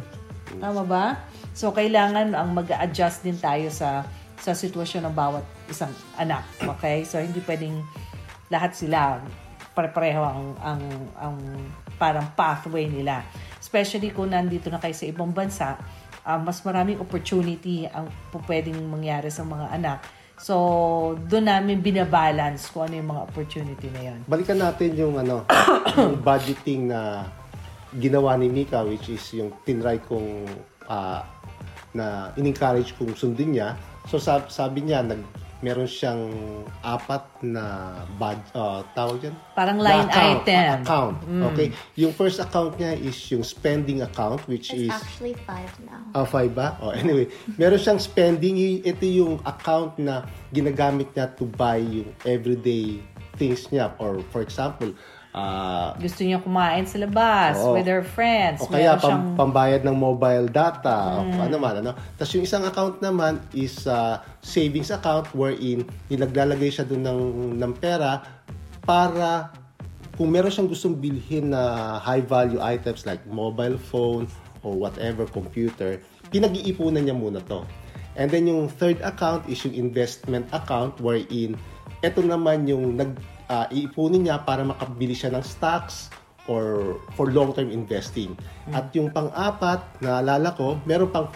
Tama 0.60 0.84
ba? 0.84 1.06
So, 1.56 1.72
kailangan 1.72 2.36
ang 2.36 2.52
mag-adjust 2.56 3.24
din 3.24 3.40
tayo 3.40 3.72
sa 3.72 4.04
sa 4.36 4.52
sitwasyon 4.52 5.10
ng 5.10 5.16
bawat 5.16 5.46
isang 5.72 5.92
anak. 6.20 6.44
Okay? 6.60 7.08
So, 7.08 7.18
hindi 7.18 7.40
pwedeng 7.48 7.82
lahat 8.52 8.76
sila 8.76 9.24
pare-pareho 9.76 10.24
ang, 10.24 10.42
ang, 10.64 10.82
ang 11.20 11.36
parang 12.00 12.32
pathway 12.32 12.88
nila. 12.88 13.28
Especially 13.60 14.08
kung 14.16 14.32
nandito 14.32 14.72
na 14.72 14.80
kayo 14.80 14.96
sa 14.96 15.06
ibang 15.10 15.36
bansa, 15.36 15.76
uh, 16.26 16.40
mas 16.42 16.60
maraming 16.66 16.98
opportunity 16.98 17.86
ang 17.88 18.10
pwedeng 18.50 18.82
mangyari 18.90 19.30
sa 19.30 19.46
mga 19.46 19.70
anak. 19.72 20.00
So, 20.36 21.16
doon 21.32 21.48
namin 21.48 21.80
binabalance 21.80 22.68
kung 22.68 22.92
ano 22.92 23.00
yung 23.00 23.10
mga 23.16 23.22
opportunity 23.24 23.88
na 23.88 24.02
yan. 24.12 24.20
Balikan 24.28 24.60
natin 24.60 24.92
yung 25.00 25.16
ano, 25.16 25.48
yung 25.96 26.20
budgeting 26.20 26.92
na 26.92 27.24
ginawa 27.96 28.36
ni 28.36 28.52
Mika 28.52 28.84
which 28.84 29.08
is 29.08 29.24
yung 29.32 29.56
tinry 29.64 29.96
kong 30.04 30.44
uh, 30.92 31.24
na 31.96 32.36
in-encourage 32.36 32.92
kong 33.00 33.16
sundin 33.16 33.56
niya. 33.56 33.80
So 34.12 34.20
sabi, 34.20 34.52
sabi 34.52 34.80
niya 34.84 35.08
nag 35.08 35.45
meron 35.64 35.88
siyang 35.88 36.28
apat 36.84 37.24
na 37.40 37.96
bad 38.20 38.40
uh, 38.52 38.84
tawag 38.92 39.32
yan? 39.32 39.36
Parang 39.56 39.80
line 39.80 40.08
account, 40.08 40.44
item. 40.44 40.76
Account. 40.84 41.18
Mm. 41.24 41.44
Okay. 41.54 41.68
Yung 41.96 42.12
first 42.12 42.44
account 42.44 42.76
niya 42.76 42.96
is 43.00 43.16
yung 43.32 43.44
spending 43.44 44.04
account 44.04 44.44
which 44.52 44.72
It's 44.76 44.88
is 44.88 44.92
actually 44.92 45.36
five 45.48 45.72
now. 45.88 46.02
Ah, 46.12 46.28
five 46.28 46.52
ba? 46.52 46.76
Oh, 46.84 46.92
anyway, 46.92 47.32
meron 47.56 47.80
siyang 47.80 48.02
spending. 48.02 48.60
Y- 48.60 48.84
Ito 48.84 49.06
yung 49.08 49.40
account 49.48 49.96
na 49.98 50.28
ginagamit 50.52 51.12
niya 51.16 51.32
to 51.40 51.48
buy 51.48 51.80
yung 51.80 52.12
everyday 52.28 53.00
things 53.40 53.68
niya. 53.72 53.96
Or 54.00 54.20
for 54.32 54.44
example, 54.44 54.92
ah, 55.36 55.92
Gusto 56.00 56.24
niya 56.24 56.40
kumain 56.40 56.88
sa 56.88 56.96
labas 57.04 57.60
Oo. 57.60 57.76
with 57.76 57.84
her 57.86 58.02
friends. 58.08 58.64
o 58.64 58.72
kaya 58.72 58.96
pam, 58.96 59.04
siyang- 59.04 59.28
pambayad 59.36 59.82
ng 59.84 59.92
mobile 59.92 60.48
data, 60.48 61.20
o 61.20 61.28
ano 61.28 61.56
man, 61.60 61.84
ano. 61.84 61.92
Tapos 62.16 62.32
yung 62.40 62.48
isang 62.48 62.64
account 62.64 63.04
naman 63.04 63.44
is 63.52 63.84
ah, 63.84 64.24
savings 64.40 64.96
account 64.96 65.28
wherein 65.36 65.84
naglalagay 66.08 66.72
siya 66.72 66.88
doon 66.88 67.04
ng, 67.04 67.22
ng 67.60 67.72
pera 67.76 68.24
para 68.88 69.52
kung 70.16 70.32
meron 70.32 70.48
siyang 70.48 70.72
gustong 70.72 70.96
bilhin 70.96 71.52
na 71.52 72.00
high 72.00 72.24
value 72.24 72.64
items 72.64 73.04
like 73.04 73.20
mobile 73.28 73.76
phone 73.76 74.24
or 74.64 74.72
whatever, 74.72 75.28
computer, 75.28 76.00
pinag-iipunan 76.32 77.04
niya 77.04 77.14
muna 77.14 77.44
to. 77.44 77.68
And 78.16 78.32
then 78.32 78.48
yung 78.48 78.72
third 78.72 79.04
account 79.04 79.44
is 79.52 79.60
yung 79.68 79.76
investment 79.76 80.48
account 80.56 81.04
wherein 81.04 81.60
ito 82.00 82.24
naman 82.24 82.64
yung 82.64 82.96
nag 82.96 83.20
ah, 83.50 83.68
iipunin 83.70 84.26
niya 84.26 84.42
para 84.44 84.66
makabili 84.66 85.14
siya 85.14 85.34
ng 85.34 85.44
stocks 85.46 86.10
or 86.46 86.98
for 87.18 87.34
long-term 87.34 87.74
investing. 87.74 88.38
At 88.70 88.94
yung 88.94 89.10
pang-apat, 89.10 89.82
naalala 90.02 90.54
ko, 90.54 90.78
meron 90.86 91.10
pang 91.10 91.28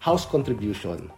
house 0.00 0.24
contribution. 0.24 1.12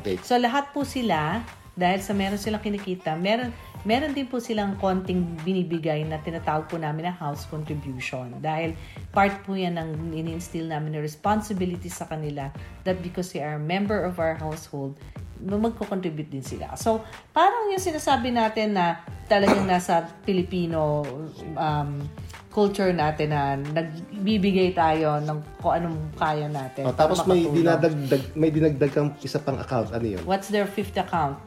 Okay. 0.00 0.20
So 0.20 0.36
lahat 0.36 0.74
po 0.76 0.84
sila, 0.84 1.44
dahil 1.78 2.02
sa 2.02 2.10
meron 2.10 2.34
silang 2.34 2.58
kinikita, 2.58 3.14
meron, 3.14 3.54
meron 3.86 4.10
din 4.10 4.26
po 4.26 4.42
silang 4.42 4.74
konting 4.82 5.22
binibigay 5.46 6.02
na 6.02 6.18
tinatawag 6.18 6.66
po 6.66 6.74
namin 6.74 7.06
na 7.06 7.14
house 7.14 7.46
contribution. 7.46 8.34
Dahil 8.42 8.74
part 9.14 9.46
po 9.46 9.54
yan 9.54 9.78
ng 9.78 10.10
in-instill 10.10 10.66
namin 10.66 10.98
na 10.98 11.00
responsibility 11.00 11.86
sa 11.86 12.10
kanila 12.10 12.50
that 12.82 12.98
because 12.98 13.30
they 13.30 13.38
are 13.38 13.56
a 13.56 13.62
member 13.62 14.02
of 14.02 14.18
our 14.18 14.34
household, 14.34 14.98
magko-contribute 15.38 16.34
din 16.34 16.42
sila. 16.42 16.74
So, 16.74 17.06
parang 17.30 17.70
yung 17.70 17.78
sinasabi 17.78 18.34
natin 18.34 18.74
na 18.74 19.06
talagang 19.30 19.62
nasa 19.70 20.10
Filipino 20.26 21.06
um, 21.54 22.02
culture 22.50 22.90
natin 22.90 23.30
na 23.30 23.54
nagbibigay 23.54 24.74
tayo 24.74 25.22
ng 25.22 25.62
kung 25.62 25.78
anong 25.78 25.98
kaya 26.18 26.50
natin. 26.50 26.90
Oh, 26.90 26.96
tapos 26.96 27.22
may 27.22 27.46
dinadagdag 27.46 28.22
may 28.34 28.50
dinagdag 28.50 28.90
kang 28.90 29.14
isa 29.22 29.38
pang 29.38 29.62
account. 29.62 29.94
Ano 29.94 30.02
'yun? 30.02 30.26
What's 30.26 30.50
their 30.50 30.66
fifth 30.66 30.98
account? 30.98 31.38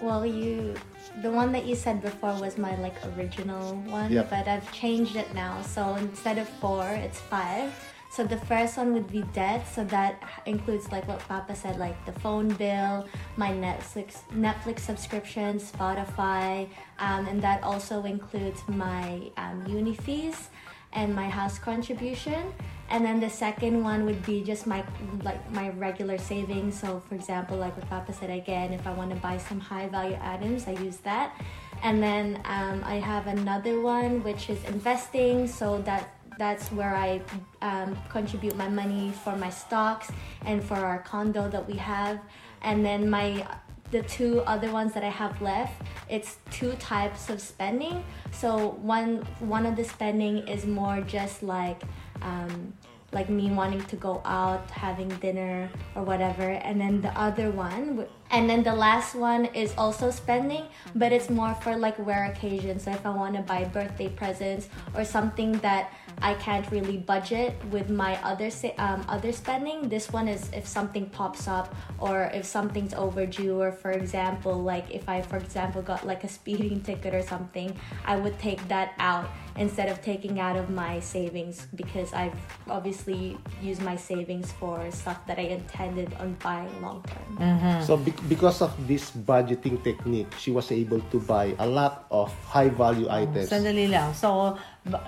Well, 0.00 0.26
you, 0.26 0.74
the 1.22 1.30
one 1.30 1.52
that 1.52 1.64
you 1.64 1.74
said 1.74 2.02
before 2.02 2.34
was 2.40 2.58
my 2.58 2.76
like 2.76 2.94
original 3.16 3.76
one, 3.88 4.12
Yep. 4.12 4.30
but 4.30 4.48
I've 4.48 4.70
changed 4.72 5.16
it 5.16 5.32
now. 5.34 5.62
So 5.62 5.94
instead 5.96 6.38
of 6.38 6.48
four, 6.48 6.86
it's 6.88 7.18
five. 7.20 7.72
So 8.10 8.24
the 8.24 8.36
first 8.36 8.76
one 8.76 8.92
would 8.94 9.10
be 9.10 9.22
debt. 9.32 9.66
So 9.66 9.84
that 9.84 10.22
includes 10.46 10.90
like 10.92 11.06
what 11.08 11.20
Papa 11.20 11.54
said, 11.54 11.78
like 11.78 11.96
the 12.06 12.12
phone 12.12 12.48
bill, 12.48 13.06
my 13.36 13.50
Netflix 13.50 14.20
Netflix 14.32 14.80
subscription, 14.80 15.58
Spotify, 15.58 16.68
um, 16.98 17.26
and 17.26 17.42
that 17.42 17.62
also 17.62 18.04
includes 18.04 18.60
my 18.68 19.30
um, 19.36 19.64
uni 19.66 19.94
fees 19.94 20.48
and 20.92 21.14
my 21.14 21.28
house 21.28 21.58
contribution. 21.58 22.52
And 22.88 23.04
then 23.04 23.18
the 23.18 23.28
second 23.30 23.82
one 23.82 24.06
would 24.06 24.24
be 24.24 24.44
just 24.44 24.66
my 24.66 24.84
like 25.22 25.50
my 25.50 25.70
regular 25.70 26.18
savings. 26.18 26.78
So 26.78 27.02
for 27.08 27.14
example 27.14 27.56
like 27.56 27.76
what 27.76 27.88
papa 27.88 28.12
said 28.12 28.30
again 28.30 28.72
if 28.72 28.86
i 28.86 28.92
want 28.92 29.10
to 29.10 29.16
buy 29.16 29.38
some 29.38 29.58
high 29.58 29.88
value 29.88 30.18
items 30.20 30.68
i 30.68 30.72
use 30.72 30.98
that. 30.98 31.34
And 31.82 32.02
then 32.02 32.40
um, 32.44 32.82
i 32.84 32.96
have 32.96 33.26
another 33.26 33.80
one 33.80 34.22
which 34.22 34.48
is 34.48 34.62
investing. 34.64 35.46
So 35.48 35.82
that 35.82 36.12
that's 36.38 36.70
where 36.70 36.94
i 36.94 37.20
um, 37.62 37.98
contribute 38.08 38.56
my 38.56 38.68
money 38.68 39.12
for 39.24 39.34
my 39.36 39.50
stocks 39.50 40.12
and 40.44 40.62
for 40.62 40.76
our 40.76 41.00
condo 41.00 41.48
that 41.48 41.66
we 41.66 41.76
have. 41.76 42.20
And 42.62 42.84
then 42.84 43.10
my 43.10 43.46
the 43.90 44.02
two 44.02 44.40
other 44.40 44.70
ones 44.70 44.94
that 44.94 45.04
I 45.04 45.10
have 45.10 45.40
left, 45.40 45.82
it's 46.08 46.38
two 46.50 46.72
types 46.74 47.30
of 47.30 47.40
spending. 47.40 48.04
So 48.32 48.78
one 48.82 49.26
one 49.40 49.66
of 49.66 49.76
the 49.76 49.84
spending 49.84 50.46
is 50.48 50.66
more 50.66 51.00
just 51.02 51.42
like 51.42 51.82
um, 52.22 52.72
like 53.12 53.28
me 53.30 53.50
wanting 53.50 53.82
to 53.84 53.96
go 53.96 54.20
out, 54.24 54.68
having 54.70 55.08
dinner 55.08 55.70
or 55.94 56.02
whatever, 56.02 56.50
and 56.50 56.80
then 56.80 57.00
the 57.00 57.16
other 57.18 57.50
one, 57.50 58.04
and 58.30 58.50
then 58.50 58.62
the 58.62 58.74
last 58.74 59.14
one 59.14 59.46
is 59.46 59.72
also 59.78 60.10
spending, 60.10 60.64
but 60.94 61.12
it's 61.12 61.30
more 61.30 61.54
for 61.54 61.76
like 61.76 61.94
rare 61.98 62.30
occasions. 62.32 62.84
So 62.84 62.90
if 62.90 63.06
I 63.06 63.10
want 63.10 63.36
to 63.36 63.42
buy 63.42 63.64
birthday 63.64 64.08
presents 64.08 64.68
or 64.94 65.04
something 65.04 65.52
that 65.58 65.92
I 66.22 66.34
can't 66.34 66.68
really 66.70 66.96
budget 66.96 67.54
with 67.70 67.90
my 67.90 68.16
other 68.22 68.50
um, 68.78 69.04
other 69.08 69.32
spending. 69.32 69.88
This 69.88 70.12
one 70.12 70.28
is 70.28 70.48
if 70.52 70.66
something 70.66 71.06
pops 71.10 71.46
up 71.48 71.74
or 71.98 72.30
if 72.32 72.44
something's 72.44 72.94
overdue, 72.94 73.60
or 73.60 73.72
for 73.72 73.90
example, 73.92 74.56
like 74.56 74.90
if 74.90 75.08
I, 75.08 75.22
for 75.22 75.36
example, 75.36 75.82
got 75.82 76.06
like 76.06 76.24
a 76.24 76.28
speeding 76.28 76.80
ticket 76.88 77.14
or 77.14 77.22
something, 77.22 77.76
I 78.04 78.16
would 78.16 78.38
take 78.38 78.66
that 78.68 78.94
out 78.98 79.28
instead 79.56 79.88
of 79.88 80.02
taking 80.02 80.38
out 80.38 80.56
of 80.56 80.68
my 80.68 81.00
savings 81.00 81.66
because 81.74 82.12
I've 82.12 82.36
obviously 82.68 83.38
used 83.62 83.80
my 83.82 83.96
savings 83.96 84.52
for 84.52 84.84
stuff 84.90 85.26
that 85.26 85.38
I 85.38 85.48
intended 85.56 86.12
on 86.20 86.36
buying 86.44 86.68
long 86.82 87.04
term. 87.08 87.82
So 87.82 87.96
be- 87.96 88.12
because 88.28 88.60
of 88.60 88.72
this 88.86 89.10
budgeting 89.10 89.82
technique, 89.82 90.28
she 90.38 90.50
was 90.50 90.70
able 90.72 91.00
to 91.10 91.20
buy 91.20 91.54
a 91.58 91.66
lot 91.66 92.06
of 92.10 92.32
high 92.44 92.68
value 92.68 93.08
items. 93.08 93.48
Sandali 93.48 93.88
lang. 93.88 94.12
So, 94.12 94.28
ba- 94.36 94.58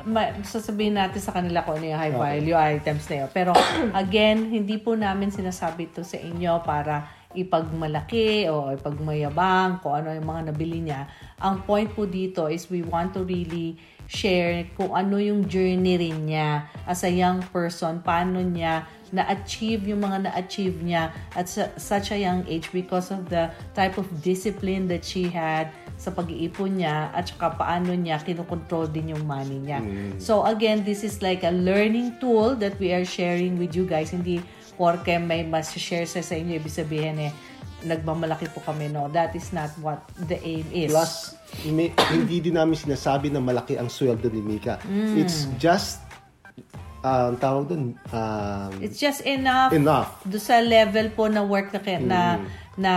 ma- 0.04 0.34
sasabihin 0.42 0.98
natin 0.98 1.20
sa 1.20 1.30
kanila 1.30 1.62
kung 1.62 1.78
ano 1.78 1.86
yung 1.86 2.00
high 2.00 2.10
Okay. 2.10 2.24
value 2.42 2.58
items 2.58 3.04
na 3.06 3.14
yun. 3.24 3.28
Pero, 3.30 3.52
again, 3.94 4.50
hindi 4.50 4.76
po 4.76 4.94
namin 4.94 5.30
sinasabi 5.30 5.88
ito 5.88 6.02
sa 6.02 6.16
inyo 6.16 6.62
para 6.62 7.06
ipagmalaki 7.32 8.48
o 8.48 8.72
ipagmayabang 8.72 9.78
kung 9.80 9.94
ano 9.94 10.10
yung 10.10 10.26
mga 10.26 10.42
nabili 10.50 10.80
niya. 10.80 11.06
Ang 11.38 11.62
point 11.62 11.86
po 11.86 12.04
dito 12.04 12.48
is 12.48 12.66
we 12.66 12.80
want 12.80 13.12
to 13.12 13.22
really 13.22 13.76
share 14.08 14.64
kung 14.72 14.96
ano 14.96 15.20
yung 15.20 15.44
journey 15.44 16.00
rin 16.00 16.24
niya 16.24 16.64
as 16.82 17.04
a 17.04 17.12
young 17.12 17.44
person, 17.52 18.00
paano 18.00 18.40
niya 18.40 18.88
na-achieve 19.08 19.88
yung 19.88 20.00
mga 20.00 20.28
na-achieve 20.28 20.80
niya 20.80 21.12
at 21.32 21.44
sa- 21.44 21.72
such 21.76 22.12
a 22.12 22.18
young 22.18 22.44
age 22.44 22.72
because 22.72 23.08
of 23.08 23.28
the 23.28 23.48
type 23.72 23.96
of 23.96 24.08
discipline 24.20 24.84
that 24.84 25.00
she 25.00 25.28
had 25.28 25.68
sa 25.98 26.14
pag-iipon 26.14 26.78
niya 26.78 27.10
at 27.10 27.26
saka 27.26 27.58
paano 27.58 27.90
niya 27.90 28.22
kinokontrol 28.22 28.86
din 28.86 29.18
yung 29.18 29.26
money 29.26 29.58
niya. 29.58 29.82
So 30.22 30.46
again, 30.46 30.86
this 30.86 31.02
is 31.02 31.18
like 31.20 31.42
a 31.42 31.50
learning 31.50 32.22
tool 32.22 32.54
that 32.62 32.78
we 32.78 32.94
are 32.94 33.02
sharing 33.02 33.58
with 33.58 33.74
you 33.74 33.82
guys. 33.82 34.14
Hindi 34.14 34.38
porke 34.78 35.18
may 35.18 35.42
mas 35.42 35.74
share 35.74 36.06
sa 36.06 36.22
sa 36.22 36.38
inyo, 36.38 36.62
ibig 36.62 36.70
sabihin 36.70 37.18
eh, 37.18 37.34
nagmamalaki 37.82 38.46
po 38.54 38.62
kami. 38.62 38.86
No, 38.86 39.10
that 39.10 39.34
is 39.34 39.50
not 39.50 39.74
what 39.82 40.06
the 40.30 40.38
aim 40.46 40.66
is. 40.70 40.94
Plus, 40.94 41.34
may, 41.66 41.90
hindi 42.14 42.38
din 42.38 42.54
namin 42.54 42.78
sinasabi 42.78 43.34
na 43.34 43.42
malaki 43.42 43.74
ang 43.74 43.90
sweldo 43.90 44.30
ni 44.30 44.38
Mika. 44.38 44.78
Mm. 44.86 45.18
It's 45.18 45.50
just 45.58 46.06
ah, 47.00 47.28
ang 47.28 47.36
tawag 47.36 47.64
doon, 47.66 47.82
um, 48.08 48.70
It's 48.78 48.96
just 48.96 49.22
enough, 49.22 49.70
enough. 49.70 50.18
do 50.22 50.36
sa 50.36 50.58
level 50.58 51.10
po 51.10 51.26
na 51.26 51.40
work 51.40 51.70
na, 51.70 51.78
kaya- 51.78 52.00
na, 52.00 52.20
na 52.74 52.92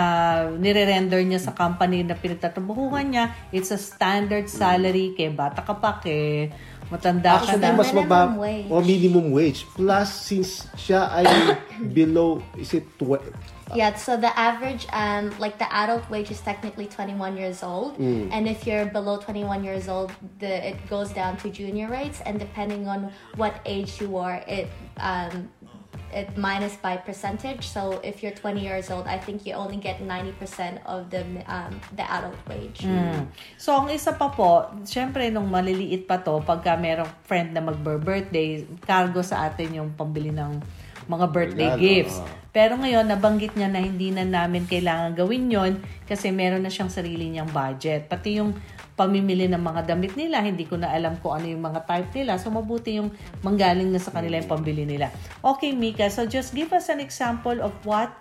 nire-render 0.54 1.22
niya 1.22 1.40
sa 1.40 1.52
company 1.52 2.02
na 2.02 2.14
pinagtatrabahuhan 2.14 3.06
niya. 3.08 3.26
It's 3.50 3.70
a 3.70 3.78
standard 3.78 4.46
salary. 4.48 5.12
Kaya 5.12 5.32
bata 5.32 5.62
ka 5.62 5.74
pa, 5.74 5.98
kaya 5.98 6.54
matanda 6.88 7.40
ka 7.40 7.50
Actually, 7.50 7.64
na. 7.64 7.74
mas 7.74 7.90
Minimum 7.90 8.04
mababa. 8.04 8.38
wage. 8.38 8.68
O 8.68 8.76
minimum 8.80 9.26
wage. 9.32 9.60
Plus, 9.72 10.08
since 10.12 10.50
siya 10.76 11.10
ay 11.10 11.26
below, 11.98 12.42
is 12.56 12.74
it 12.74 12.86
tw- 12.96 13.22
Yeah, 13.76 13.96
so 13.96 14.18
the 14.18 14.32
average, 14.38 14.88
um, 14.92 15.32
like 15.40 15.58
the 15.58 15.72
adult 15.74 16.10
wage 16.10 16.32
is 16.32 16.42
technically 16.42 16.88
21 16.88 17.38
years 17.38 17.64
old, 17.64 17.98
and 18.32 18.48
if 18.48 18.68
you're 18.68 18.86
below 18.86 19.18
21 19.18 19.64
years 19.64 19.88
old, 19.88 20.12
the 20.40 20.70
it 20.70 20.78
goes 20.90 21.12
down 21.12 21.38
to 21.38 21.50
junior 21.50 21.88
rates, 21.88 22.22
and 22.26 22.40
depending 22.40 22.88
on 22.88 23.12
what 23.36 23.60
age 23.66 24.02
you 24.02 24.18
are, 24.18 24.44
it 24.48 24.68
um, 25.00 25.50
it 26.14 26.28
minus 26.38 26.76
by 26.76 26.98
percentage. 26.98 27.68
So 27.68 28.00
if 28.04 28.22
you're 28.22 28.36
20 28.36 28.60
years 28.60 28.92
old, 28.92 29.08
I 29.08 29.18
think 29.18 29.46
you 29.46 29.54
only 29.54 29.78
get 29.78 30.04
90% 30.04 30.84
of 30.86 31.10
the 31.10 31.24
um, 31.48 31.80
the 31.96 32.04
adult 32.04 32.38
wage. 32.48 32.84
So, 33.58 33.76
ang 33.80 33.88
isa 33.90 34.12
pa 34.16 34.30
po, 34.32 34.68
syempre, 34.84 35.32
nung 35.32 35.48
maliliit 35.48 36.08
pa 36.08 36.20
to, 36.20 36.44
pagka 36.44 36.76
merong 36.76 37.10
friend 37.24 37.56
na 37.56 37.64
mag-birthday, 37.64 38.68
cargo 38.84 39.24
sa 39.24 39.48
atin 39.48 39.82
yung 39.82 39.90
pambili 39.96 40.36
ng 40.36 40.60
mga 41.08 41.26
birthday 41.32 41.70
Regalo, 41.74 41.82
gifts. 41.82 42.18
ah. 42.20 42.28
Pero 42.52 42.76
ngayon, 42.76 43.08
nabanggit 43.08 43.56
niya 43.56 43.72
na 43.72 43.80
hindi 43.80 44.12
na 44.12 44.28
namin 44.28 44.68
kailangan 44.68 45.16
gawin 45.16 45.48
yon 45.48 45.80
kasi 46.04 46.36
meron 46.36 46.60
na 46.60 46.68
siyang 46.68 46.92
sarili 46.92 47.32
niyang 47.32 47.48
budget. 47.48 48.12
Pati 48.12 48.44
yung 48.44 48.52
pamimili 49.00 49.48
ng 49.48 49.64
mga 49.64 49.88
damit 49.88 50.20
nila, 50.20 50.44
hindi 50.44 50.68
ko 50.68 50.76
na 50.76 50.92
alam 50.92 51.16
kung 51.24 51.40
ano 51.40 51.48
yung 51.48 51.64
mga 51.64 51.88
type 51.88 52.12
nila. 52.12 52.36
So, 52.36 52.52
mabuti 52.52 53.00
yung 53.00 53.16
manggaling 53.40 53.88
na 53.88 54.04
sa 54.04 54.12
kanila 54.12 54.36
yung 54.36 54.52
pambili 54.52 54.84
nila. 54.84 55.16
Okay, 55.40 55.72
Mika, 55.72 56.12
so 56.12 56.28
just 56.28 56.52
give 56.52 56.76
us 56.76 56.92
an 56.92 57.00
example 57.00 57.56
of 57.64 57.72
what 57.88 58.12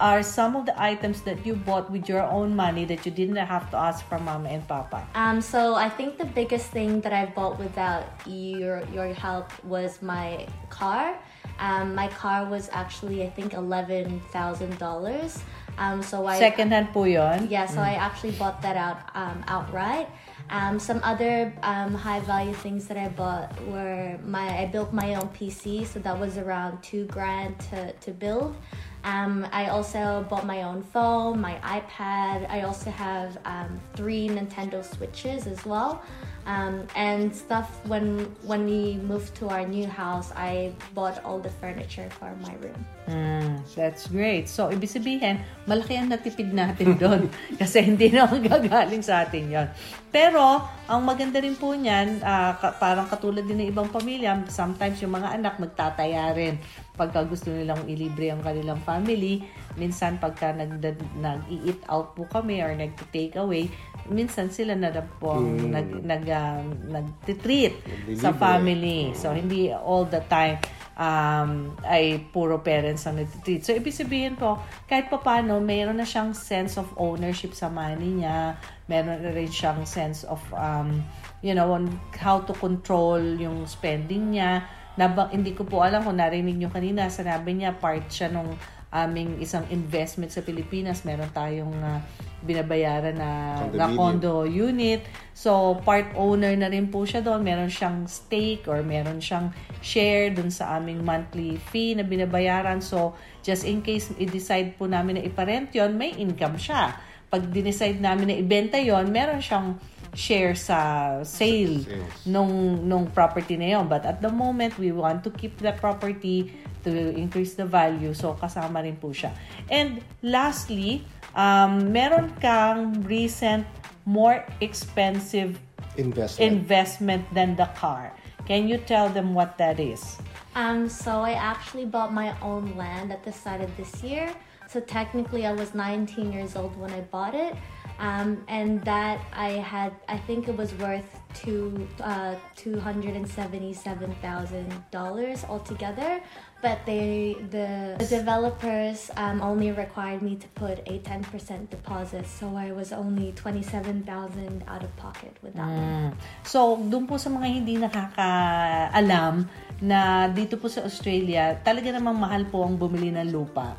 are 0.00 0.22
some 0.22 0.56
of 0.56 0.66
the 0.66 0.76
items 0.80 1.22
that 1.22 1.44
you 1.44 1.56
bought 1.56 1.90
with 1.90 2.08
your 2.08 2.22
own 2.22 2.54
money 2.54 2.84
that 2.84 3.04
you 3.06 3.12
didn't 3.12 3.36
have 3.36 3.70
to 3.70 3.76
ask 3.76 4.04
from 4.06 4.24
mama 4.24 4.48
and 4.48 4.66
papa? 4.68 5.02
Um, 5.14 5.40
so 5.40 5.74
I 5.74 5.88
think 5.88 6.18
the 6.18 6.28
biggest 6.28 6.68
thing 6.70 7.00
that 7.00 7.12
I 7.12 7.26
bought 7.26 7.58
without 7.58 8.04
your 8.26 8.84
your 8.92 9.12
help 9.12 9.48
was 9.64 10.00
my 10.02 10.46
car. 10.68 11.16
Um, 11.58 11.94
my 11.94 12.08
car 12.08 12.44
was 12.46 12.68
actually 12.72 13.22
I 13.22 13.30
think 13.30 13.54
eleven 13.54 14.20
thousand 14.32 14.78
dollars. 14.78 15.38
Um, 15.78 16.02
so 16.02 16.24
I 16.26 16.38
Second 16.38 16.72
hand 16.72 16.88
po 16.92 17.04
yun. 17.04 17.48
yeah, 17.50 17.66
so 17.66 17.80
I 17.80 17.94
actually 18.00 18.32
bought 18.32 18.62
that 18.62 18.76
out 18.76 18.98
um, 19.14 19.44
outright. 19.46 20.08
Um, 20.48 20.78
some 20.78 21.00
other 21.02 21.52
um, 21.62 21.92
high 21.92 22.20
value 22.20 22.54
things 22.54 22.86
that 22.86 22.96
I 22.96 23.08
bought 23.08 23.52
were 23.66 24.16
my 24.24 24.62
I 24.62 24.66
built 24.66 24.92
my 24.92 25.14
own 25.16 25.28
PC, 25.36 25.86
so 25.86 25.98
that 26.00 26.18
was 26.18 26.38
around 26.38 26.82
two 26.82 27.04
grand 27.06 27.58
to, 27.70 27.92
to 27.92 28.10
build. 28.12 28.56
Um, 29.04 29.46
I 29.52 29.68
also 29.68 30.26
bought 30.30 30.46
my 30.46 30.62
own 30.62 30.82
phone, 30.82 31.40
my 31.40 31.54
iPad. 31.62 32.48
I 32.50 32.62
also 32.62 32.90
have 32.90 33.38
um, 33.44 33.80
three 33.94 34.28
Nintendo 34.28 34.84
Switches 34.84 35.46
as 35.46 35.64
well. 35.66 36.02
Um, 36.46 36.86
and 36.94 37.34
stuff 37.34 37.66
when 37.90 38.22
when 38.46 38.70
we 38.70 39.02
moved 39.02 39.34
to 39.42 39.50
our 39.50 39.66
new 39.66 39.90
house, 39.90 40.30
I 40.38 40.70
bought 40.94 41.18
all 41.26 41.42
the 41.42 41.50
furniture 41.58 42.06
for 42.22 42.30
my 42.38 42.54
room. 42.62 42.78
Mm, 43.10 43.66
that's 43.74 44.06
great. 44.06 44.46
So, 44.46 44.70
ibig 44.70 44.86
sabihin, 44.86 45.42
malaki 45.66 45.98
ang 45.98 46.06
natipid 46.06 46.54
natin 46.54 46.94
doon. 47.02 47.26
kasi 47.58 47.82
hindi 47.82 48.14
na 48.14 48.30
gagaling 48.30 49.02
sa 49.02 49.26
atin 49.26 49.50
yon. 49.50 49.66
Pero, 50.14 50.62
ang 50.86 51.02
maganda 51.02 51.42
rin 51.42 51.58
po 51.58 51.74
niyan, 51.74 52.22
ah, 52.22 52.54
ka- 52.62 52.78
parang 52.78 53.10
katulad 53.10 53.42
din 53.42 53.66
ng 53.66 53.70
ibang 53.74 53.90
pamilya, 53.90 54.46
sometimes 54.46 55.02
yung 55.02 55.18
mga 55.18 55.34
anak 55.34 55.58
magtataya 55.58 56.30
rin 56.30 56.62
pagka 56.94 57.26
gusto 57.26 57.50
nilang 57.50 57.84
ilibre 57.90 58.30
ang 58.30 58.40
kanilang 58.40 58.78
family. 58.86 59.42
Minsan, 59.74 60.16
pagka 60.22 60.54
nag, 60.54 60.78
nag-eat 61.18 61.82
out 61.90 62.14
po 62.14 62.22
kami 62.30 62.62
or 62.62 62.70
nag-take 62.72 63.34
away, 63.36 63.66
minsan 64.08 64.50
sila 64.50 64.74
na 64.74 64.90
rin 64.90 65.06
po 65.18 65.38
ang 65.38 65.70
nag, 65.72 65.88
nag, 66.02 66.24
ah, 66.30 66.60
nag-treat 66.64 67.74
sa 68.18 68.32
family. 68.34 69.12
So, 69.14 69.32
hindi 69.32 69.70
all 69.72 70.06
the 70.08 70.22
time 70.26 70.58
um, 70.96 71.76
ay 71.84 72.24
puro 72.32 72.58
parents 72.64 73.04
ang 73.04 73.20
nagtitreat. 73.20 73.62
So, 73.62 73.76
ibig 73.76 73.92
sabihin 73.92 74.34
po, 74.34 74.58
kahit 74.88 75.12
pa 75.12 75.20
paano, 75.20 75.60
mayroon 75.60 76.00
na 76.00 76.08
siyang 76.08 76.32
sense 76.32 76.80
of 76.80 76.88
ownership 76.96 77.52
sa 77.52 77.68
money 77.68 78.24
niya. 78.24 78.56
Meron 78.88 79.20
na 79.20 79.30
rin 79.30 79.48
siyang 79.48 79.84
sense 79.84 80.24
of, 80.24 80.40
um, 80.56 81.04
you 81.44 81.52
know, 81.52 81.68
on 81.76 81.92
how 82.16 82.40
to 82.42 82.56
control 82.56 83.20
yung 83.20 83.68
spending 83.68 84.34
niya. 84.34 84.64
Naba, 84.96 85.28
hindi 85.28 85.52
ko 85.52 85.68
po 85.68 85.84
alam 85.84 86.00
kung 86.00 86.16
narinig 86.16 86.56
nyo 86.56 86.72
kanina, 86.72 87.12
sanabi 87.12 87.52
niya, 87.52 87.76
part 87.76 88.08
siya 88.08 88.32
nung 88.32 88.56
aming 89.04 89.36
isang 89.42 89.68
investment 89.68 90.32
sa 90.32 90.40
Pilipinas. 90.40 91.04
Meron 91.04 91.28
tayong 91.34 91.74
ah, 91.84 92.00
binabayaran 92.46 93.18
na, 93.18 93.60
na 93.74 93.90
condo 93.92 94.46
unit. 94.46 95.04
So, 95.36 95.76
part 95.84 96.14
owner 96.16 96.54
na 96.56 96.70
rin 96.72 96.88
po 96.88 97.04
siya 97.04 97.20
doon. 97.20 97.42
Meron 97.44 97.68
siyang 97.68 98.08
stake 98.08 98.64
or 98.70 98.80
meron 98.80 99.20
siyang 99.20 99.52
share 99.82 100.32
doon 100.32 100.48
sa 100.48 100.78
aming 100.78 101.02
monthly 101.02 101.60
fee 101.68 101.98
na 101.98 102.06
binabayaran. 102.06 102.80
So, 102.80 103.18
just 103.42 103.66
in 103.66 103.82
case 103.82 104.14
i-decide 104.16 104.78
po 104.80 104.88
namin 104.88 105.20
na 105.20 105.22
iparent 105.26 105.74
yon 105.74 105.98
may 105.98 106.14
income 106.16 106.56
siya. 106.56 106.96
Pag 107.26 107.50
dinecide 107.50 107.98
namin 107.98 108.32
na 108.32 108.36
ibenta 108.38 108.78
yon 108.78 109.10
meron 109.10 109.42
siyang 109.42 109.76
share 110.16 110.56
sa 110.56 111.20
sale 111.22 111.84
Sales. 111.84 112.24
nung 112.24 112.82
nung 112.88 113.04
property 113.12 113.54
na 113.60 113.76
yon. 113.76 113.84
But 113.86 114.08
at 114.08 114.24
the 114.24 114.32
moment, 114.32 114.80
we 114.80 114.90
want 114.90 115.22
to 115.28 115.30
keep 115.30 115.60
the 115.60 115.76
property 115.76 116.56
to 116.82 116.92
increase 117.12 117.54
the 117.54 117.68
value. 117.68 118.16
So, 118.16 118.34
kasama 118.34 118.80
rin 118.82 118.96
po 118.96 119.12
siya. 119.12 119.36
And 119.68 120.00
lastly, 120.24 121.04
um, 121.36 121.92
meron 121.92 122.32
kang 122.40 123.04
recent 123.04 123.68
more 124.08 124.40
expensive 124.64 125.60
investment? 126.00 126.40
investment 126.40 127.22
than 127.36 127.54
the 127.54 127.68
car. 127.76 128.16
Can 128.48 128.68
you 128.68 128.78
tell 128.78 129.10
them 129.10 129.34
what 129.34 129.58
that 129.58 129.78
is? 129.78 130.16
Um, 130.54 130.88
so 130.88 131.20
I 131.20 131.32
actually 131.32 131.84
bought 131.84 132.14
my 132.14 132.32
own 132.40 132.76
land 132.78 133.12
at 133.12 133.24
the 133.24 133.32
start 133.32 133.60
of 133.60 133.68
this 133.76 134.02
year. 134.02 134.32
So 134.68 134.80
technically, 134.80 135.46
I 135.46 135.52
was 135.52 135.74
19 135.74 136.32
years 136.32 136.56
old 136.56 136.74
when 136.78 136.90
I 136.92 137.00
bought 137.00 137.34
it, 137.34 137.54
um, 137.98 138.42
and 138.48 138.82
that 138.84 139.20
I 139.32 139.50
had, 139.60 139.92
I 140.08 140.18
think 140.18 140.48
it 140.48 140.56
was 140.56 140.74
worth 140.74 141.20
two, 141.34 141.86
uh, 142.02 142.34
two 142.56 142.78
hundred 142.80 143.16
and 143.16 143.28
seventy-seven 143.28 144.14
thousand 144.20 144.72
dollars 144.90 145.44
altogether. 145.44 146.20
But 146.64 146.82
they, 146.88 147.36
the, 147.52 147.94
the 148.00 148.08
developers, 148.08 149.10
um, 149.20 149.44
only 149.44 149.70
required 149.72 150.24
me 150.24 150.40
to 150.40 150.48
put 150.56 150.80
a 150.88 150.98
10% 151.04 151.68
deposit, 151.68 152.26
so 152.26 152.56
I 152.56 152.72
was 152.72 152.96
only 152.96 153.32
27,000 153.36 154.64
out 154.66 154.82
of 154.82 154.90
pocket 154.96 155.36
with 155.44 155.52
that. 155.54 155.68
Mm. 155.68 156.16
So, 156.48 156.80
doon 156.80 157.04
po 157.04 157.20
sa 157.20 157.28
mga 157.28 157.46
hindi 157.60 157.76
nakakaalam 157.76 159.44
na 159.84 160.32
dito 160.32 160.56
po 160.56 160.72
sa 160.72 160.80
Australia, 160.88 161.60
talaga 161.60 161.92
namang 161.92 162.16
mahal 162.16 162.42
po 162.48 162.64
ang 162.64 162.80
bumili 162.80 163.12
ng 163.12 163.28
lupa. 163.28 163.76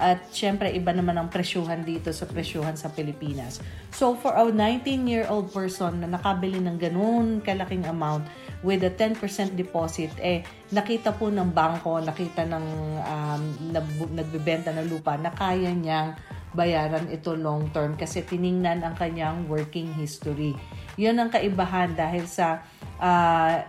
At 0.00 0.32
syempre, 0.32 0.72
iba 0.72 0.96
naman 0.96 1.20
ang 1.20 1.28
presyuhan 1.28 1.84
dito 1.84 2.08
sa 2.08 2.24
presyuhan 2.24 2.72
sa 2.72 2.88
Pilipinas. 2.88 3.60
So, 3.92 4.16
for 4.16 4.32
a 4.32 4.48
19-year-old 4.48 5.52
person 5.52 6.00
na 6.00 6.08
nakabili 6.08 6.56
ng 6.56 6.80
ganun 6.80 7.44
kalaking 7.44 7.84
amount 7.84 8.24
with 8.64 8.80
a 8.80 8.88
10% 8.88 9.20
deposit, 9.60 10.08
eh, 10.16 10.40
nakita 10.72 11.12
po 11.12 11.28
ng 11.28 11.52
bangko, 11.52 12.00
nakita 12.00 12.48
ng 12.48 12.66
um, 13.04 13.42
nagbebenta 14.16 14.72
ng 14.72 14.88
lupa 14.88 15.20
na 15.20 15.28
kaya 15.36 15.68
niyang 15.68 16.16
bayaran 16.50 17.06
ito 17.12 17.36
long 17.36 17.70
term 17.70 17.94
kasi 17.94 18.26
tiningnan 18.26 18.82
ang 18.82 18.96
kanyang 18.96 19.46
working 19.46 19.92
history. 19.94 20.56
Yun 20.98 21.20
ang 21.20 21.30
kaibahan 21.30 21.94
dahil 21.94 22.26
sa 22.26 22.64
ah, 22.98 23.62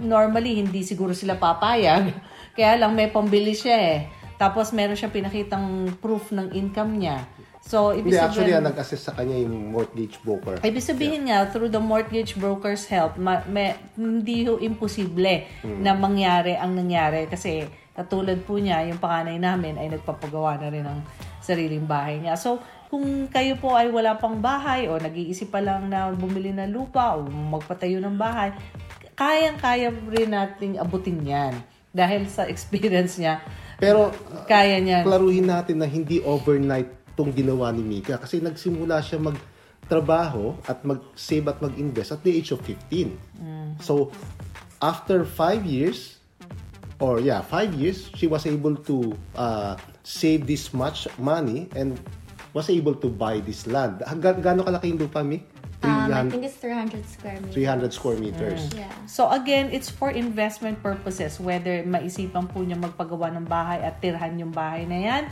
normally 0.00 0.60
hindi 0.60 0.84
siguro 0.84 1.16
sila 1.16 1.40
papayag. 1.40 2.12
Kaya 2.56 2.80
lang 2.80 2.96
may 2.96 3.12
pambili 3.12 3.52
siya 3.52 3.76
eh. 3.76 3.98
Tapos 4.36 4.72
meron 4.72 4.96
siya 4.96 5.08
pinakitang 5.08 5.96
proof 6.00 6.32
ng 6.32 6.52
income 6.52 7.00
niya. 7.00 7.24
So, 7.66 7.90
ibig 7.90 8.14
Hindi, 8.14 8.22
actually, 8.22 8.54
sabihin, 8.54 8.58
ang 8.62 8.68
nag-assist 8.70 9.02
sa 9.10 9.12
kanya 9.18 9.36
yung 9.42 9.74
mortgage 9.74 10.22
broker. 10.22 10.54
Ibig 10.62 10.86
sabihin 10.86 11.26
nga, 11.26 11.50
through 11.50 11.66
the 11.66 11.82
mortgage 11.82 12.38
broker's 12.38 12.86
help, 12.86 13.18
ma- 13.18 13.42
may, 13.50 13.74
hindi 13.98 14.46
ho 14.46 14.54
imposible 14.62 15.42
na 15.82 15.98
mangyari 15.98 16.54
ang 16.54 16.78
nangyari. 16.78 17.26
Kasi 17.26 17.66
katulad 17.90 18.38
po 18.46 18.62
niya, 18.62 18.86
yung 18.86 19.02
panganay 19.02 19.42
namin 19.42 19.82
ay 19.82 19.90
nagpapagawa 19.90 20.62
na 20.62 20.70
rin 20.70 20.86
ng 20.86 21.00
sariling 21.42 21.82
bahay 21.90 22.22
niya. 22.22 22.38
So, 22.38 22.62
kung 22.86 23.26
kayo 23.26 23.58
po 23.58 23.74
ay 23.74 23.90
wala 23.90 24.14
pang 24.14 24.38
bahay 24.38 24.86
o 24.86 24.94
nag-iisip 25.02 25.50
pa 25.50 25.58
lang 25.58 25.90
na 25.90 26.14
bumili 26.14 26.54
ng 26.54 26.70
lupa 26.70 27.18
o 27.18 27.26
magpatayo 27.26 27.98
ng 27.98 28.14
bahay, 28.14 28.54
kayang-kaya 29.18 29.90
rin 30.06 30.30
nating 30.30 30.78
abutin 30.78 31.18
yan. 31.18 31.54
Dahil 31.90 32.30
sa 32.30 32.46
experience 32.52 33.18
niya, 33.18 33.42
Pero, 33.76 34.12
kaya 34.48 34.80
niya. 34.80 35.04
klaruhin 35.04 35.48
natin 35.48 35.80
na 35.80 35.88
hindi 35.88 36.20
overnight 36.24 36.88
tong 37.16 37.32
ginawa 37.32 37.72
ni 37.72 37.80
Mika 37.84 38.20
kasi 38.20 38.40
nagsimula 38.40 39.00
siya 39.00 39.20
magtrabaho 39.20 40.56
at 40.68 40.84
mag-save 40.84 41.48
at 41.48 41.58
mag-invest 41.60 42.12
at 42.12 42.20
the 42.24 42.32
age 42.32 42.52
of 42.52 42.60
15. 42.64 43.16
So, 43.80 44.12
after 44.80 45.24
5 45.24 45.64
years, 45.64 46.16
or 47.00 47.20
yeah, 47.20 47.44
five 47.44 47.74
years, 47.76 48.08
she 48.16 48.26
was 48.26 48.46
able 48.46 48.76
to 48.88 49.12
uh, 49.36 49.76
save 50.02 50.46
this 50.46 50.72
much 50.72 51.08
money 51.20 51.68
and 51.76 52.00
was 52.56 52.72
able 52.72 52.96
to 52.96 53.08
buy 53.08 53.40
this 53.40 53.68
land. 53.68 54.00
Hanggang 54.08 54.40
gaano 54.40 54.64
kalaki 54.64 54.96
yung 54.96 55.00
lupa, 55.04 55.20
Mick? 55.20 55.44
Um, 55.86 56.12
I 56.12 56.26
300 56.26 56.30
think 56.30 56.44
it's 56.44 56.58
300 56.58 57.06
square 57.06 57.38
meters. 57.40 57.54
300 57.54 57.92
square 57.94 58.18
meters. 58.18 58.60
Yeah. 58.74 58.92
So 59.06 59.30
again, 59.30 59.70
it's 59.70 59.88
for 59.88 60.10
investment 60.10 60.82
purposes. 60.82 61.38
Whether 61.38 61.86
maisipan 61.86 62.50
po 62.50 62.66
niya 62.66 62.76
magpagawa 62.76 63.30
ng 63.38 63.46
bahay 63.46 63.80
at 63.80 64.02
tirhan 64.02 64.36
yung 64.36 64.50
bahay 64.50 64.84
na 64.84 64.98
yan, 64.98 65.24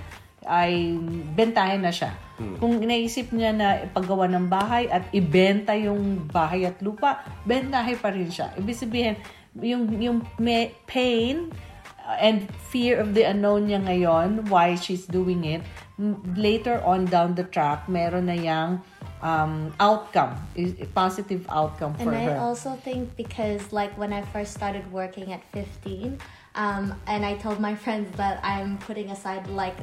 ay 0.44 1.00
bentahin 1.32 1.80
na 1.80 1.92
siya. 1.92 2.12
Kung 2.60 2.84
inaisip 2.84 3.32
niya 3.32 3.50
na 3.56 3.68
paggawa 3.88 4.28
ng 4.28 4.46
bahay 4.50 4.90
at 4.92 5.08
ibenta 5.16 5.72
yung 5.72 6.28
bahay 6.28 6.68
at 6.68 6.76
lupa, 6.84 7.24
bentahin 7.48 7.96
pa 7.96 8.12
rin 8.12 8.28
siya. 8.28 8.52
Ibig 8.60 8.76
sabihin, 8.76 9.14
yung, 9.56 9.88
yung 9.96 10.18
may 10.36 10.76
pain 10.84 11.48
and 12.20 12.44
fear 12.68 13.00
of 13.00 13.16
the 13.16 13.24
unknown 13.24 13.72
niya 13.72 13.80
ngayon, 13.88 14.52
why 14.52 14.76
she's 14.76 15.08
doing 15.08 15.48
it, 15.48 15.64
later 16.36 16.82
on 16.84 17.08
down 17.08 17.32
the 17.32 17.46
track, 17.48 17.88
meron 17.88 18.28
na 18.28 18.36
yang 18.36 18.84
um, 19.24 19.72
outcome, 19.80 20.36
is- 20.54 20.74
positive 20.94 21.44
outcome 21.48 21.94
for 21.94 22.02
And 22.02 22.14
I 22.14 22.24
her. 22.24 22.38
also 22.38 22.76
think 22.76 23.16
because 23.16 23.72
like 23.72 23.96
when 23.98 24.12
I 24.12 24.22
first 24.22 24.52
started 24.54 24.84
working 24.92 25.32
at 25.32 25.42
15, 25.52 26.18
um, 26.54 26.94
and 27.06 27.24
I 27.24 27.34
told 27.38 27.58
my 27.58 27.74
friends 27.84 28.14
that 28.16 28.38
I'm 28.44 28.78
putting 28.78 29.10
aside 29.10 29.48
like 29.48 29.76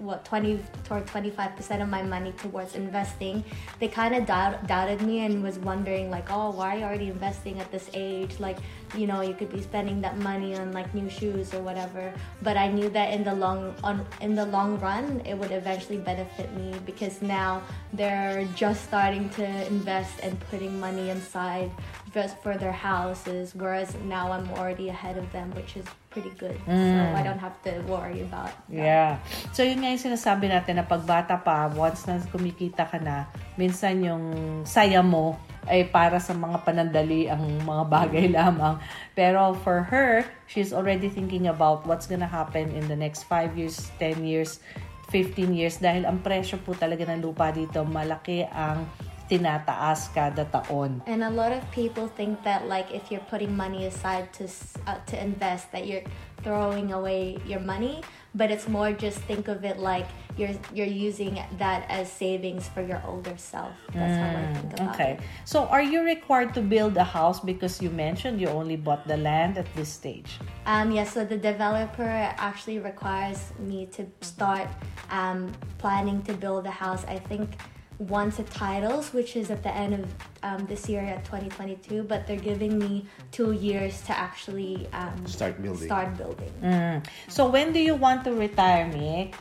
what 0.00 0.24
20 0.24 0.60
or 0.90 1.00
25 1.00 1.56
percent 1.56 1.82
of 1.82 1.88
my 1.88 2.02
money 2.02 2.32
towards 2.32 2.74
investing. 2.74 3.44
They 3.78 3.88
kind 3.88 4.14
of 4.14 4.26
doubt, 4.26 4.66
doubted 4.66 5.02
me 5.02 5.20
and 5.20 5.42
was 5.42 5.58
wondering 5.58 6.10
like 6.10 6.30
oh 6.30 6.50
why 6.50 6.74
are 6.74 6.78
you 6.78 6.84
already 6.84 7.08
investing 7.08 7.60
at 7.60 7.70
this 7.70 7.90
age? 7.94 8.40
Like 8.40 8.58
you 8.96 9.06
know 9.06 9.20
you 9.20 9.34
could 9.34 9.52
be 9.52 9.62
spending 9.62 10.00
that 10.00 10.18
money 10.18 10.56
on 10.56 10.72
like 10.72 10.92
new 10.94 11.08
shoes 11.08 11.54
or 11.54 11.62
whatever. 11.62 12.12
But 12.42 12.56
i 12.56 12.68
knew 12.68 12.88
that 12.90 13.12
in 13.12 13.24
the 13.24 13.34
long 13.34 13.74
on 13.82 14.06
in 14.20 14.34
the 14.34 14.46
long 14.46 14.78
run 14.80 15.20
it 15.24 15.34
would 15.34 15.50
eventually 15.50 15.98
benefit 15.98 16.52
me 16.54 16.74
because 16.86 17.22
now 17.22 17.62
they're 17.92 18.44
just 18.54 18.84
starting 18.84 19.28
to 19.30 19.44
invest 19.66 20.20
and 20.22 20.38
putting 20.50 20.78
money 20.78 21.10
inside 21.10 21.70
just 22.12 22.40
for 22.42 22.56
their 22.56 22.72
houses 22.72 23.54
whereas 23.54 23.94
now 24.04 24.30
i'm 24.32 24.48
already 24.50 24.88
ahead 24.88 25.16
of 25.16 25.30
them 25.32 25.50
which 25.52 25.76
is 25.76 25.86
pretty 26.10 26.34
good 26.34 26.58
so 26.66 26.98
i 27.14 27.22
don't 27.22 27.38
have 27.38 27.54
to 27.62 27.70
worry 27.86 28.20
about 28.26 28.50
that. 28.50 28.54
Yeah. 28.70 29.10
So, 29.52 29.62
yun 29.66 29.82
nga 29.82 29.92
yung 29.92 30.02
sinasabi 30.02 30.48
natin 30.48 30.80
na 30.80 30.84
pagbata 30.86 31.36
pa, 31.40 31.68
once 31.70 32.06
na 32.08 32.22
kumikita 32.30 32.86
ka 32.88 32.98
na, 32.98 33.28
minsan 33.58 34.00
yung 34.02 34.24
saya 34.64 35.02
mo 35.04 35.36
ay 35.68 35.84
para 35.86 36.16
sa 36.18 36.32
mga 36.32 36.64
panandali 36.64 37.28
ang 37.28 37.44
mga 37.62 37.84
bagay 37.86 38.26
lamang. 38.32 38.80
Pero 39.12 39.52
for 39.60 39.84
her, 39.86 40.24
she's 40.48 40.72
already 40.72 41.12
thinking 41.12 41.52
about 41.52 41.84
what's 41.84 42.08
gonna 42.08 42.28
happen 42.28 42.72
in 42.72 42.88
the 42.88 42.96
next 42.96 43.28
5 43.28 43.54
years, 43.58 43.92
10 44.00 44.24
years, 44.24 44.64
15 45.12 45.52
years 45.52 45.82
dahil 45.82 46.06
ang 46.06 46.22
presyo 46.22 46.56
po 46.62 46.72
talaga 46.72 47.02
ng 47.10 47.20
lupa 47.20 47.50
dito, 47.50 47.82
malaki 47.82 48.46
ang 48.46 48.86
tinataas 49.30 50.10
kada 50.10 50.44
taon. 50.50 51.00
And 51.06 51.22
a 51.22 51.30
lot 51.30 51.54
of 51.54 51.62
people 51.70 52.10
think 52.10 52.42
that 52.42 52.66
like 52.66 52.90
if 52.90 53.14
you're 53.14 53.24
putting 53.30 53.56
money 53.56 53.86
aside 53.86 54.34
to 54.42 54.50
uh, 54.90 54.98
to 55.06 55.14
invest 55.14 55.70
that 55.70 55.86
you're 55.86 56.02
throwing 56.42 56.92
away 56.92 57.38
your 57.46 57.60
money, 57.60 58.02
but 58.34 58.50
it's 58.50 58.66
more 58.66 58.92
just 58.92 59.18
think 59.30 59.48
of 59.48 59.64
it 59.64 59.78
like 59.78 60.06
you're 60.36 60.56
you're 60.74 60.90
using 60.90 61.38
that 61.58 61.86
as 61.88 62.10
savings 62.10 62.66
for 62.68 62.82
your 62.82 63.00
older 63.06 63.36
self. 63.36 63.76
That's 63.92 64.16
how 64.18 64.26
I 64.26 64.46
think 64.50 64.72
about 64.74 64.94
Okay. 64.94 65.12
it. 65.14 65.20
So, 65.44 65.66
are 65.70 65.82
you 65.82 66.02
required 66.02 66.54
to 66.54 66.62
build 66.62 66.96
a 66.96 67.04
house 67.04 67.38
because 67.40 67.82
you 67.82 67.90
mentioned 67.90 68.40
you 68.40 68.48
only 68.48 68.76
bought 68.76 69.06
the 69.06 69.16
land 69.16 69.58
at 69.58 69.68
this 69.74 69.88
stage? 69.88 70.38
Um, 70.66 70.90
yeah, 70.90 71.04
so 71.04 71.24
the 71.24 71.36
developer 71.36 72.08
actually 72.38 72.78
requires 72.78 73.52
me 73.58 73.86
to 73.94 74.06
start 74.20 74.68
um, 75.10 75.52
planning 75.78 76.22
to 76.24 76.32
build 76.34 76.66
a 76.66 76.74
house. 76.74 77.04
I 77.06 77.18
think 77.18 77.58
once 78.00 78.40
it 78.40 78.48
titles, 78.48 79.12
which 79.12 79.36
is 79.36 79.50
at 79.50 79.62
the 79.62 79.68
end 79.68 79.92
of 79.92 80.08
um, 80.42 80.66
this 80.66 80.88
year 80.88 81.04
at 81.04 81.24
2022, 81.28 82.02
but 82.04 82.26
they're 82.26 82.40
giving 82.40 82.78
me 82.78 83.04
two 83.30 83.52
years 83.52 84.00
to 84.08 84.16
actually 84.16 84.88
um, 84.92 85.26
Start 85.26 85.60
building. 85.60 85.84
Start 85.84 86.16
building. 86.16 86.52
Mm. 86.64 87.04
So, 87.28 87.46
when 87.46 87.72
do 87.72 87.78
you 87.78 87.94
want 87.94 88.24
to 88.24 88.32
retire, 88.32 88.88
Mick? 88.88 89.34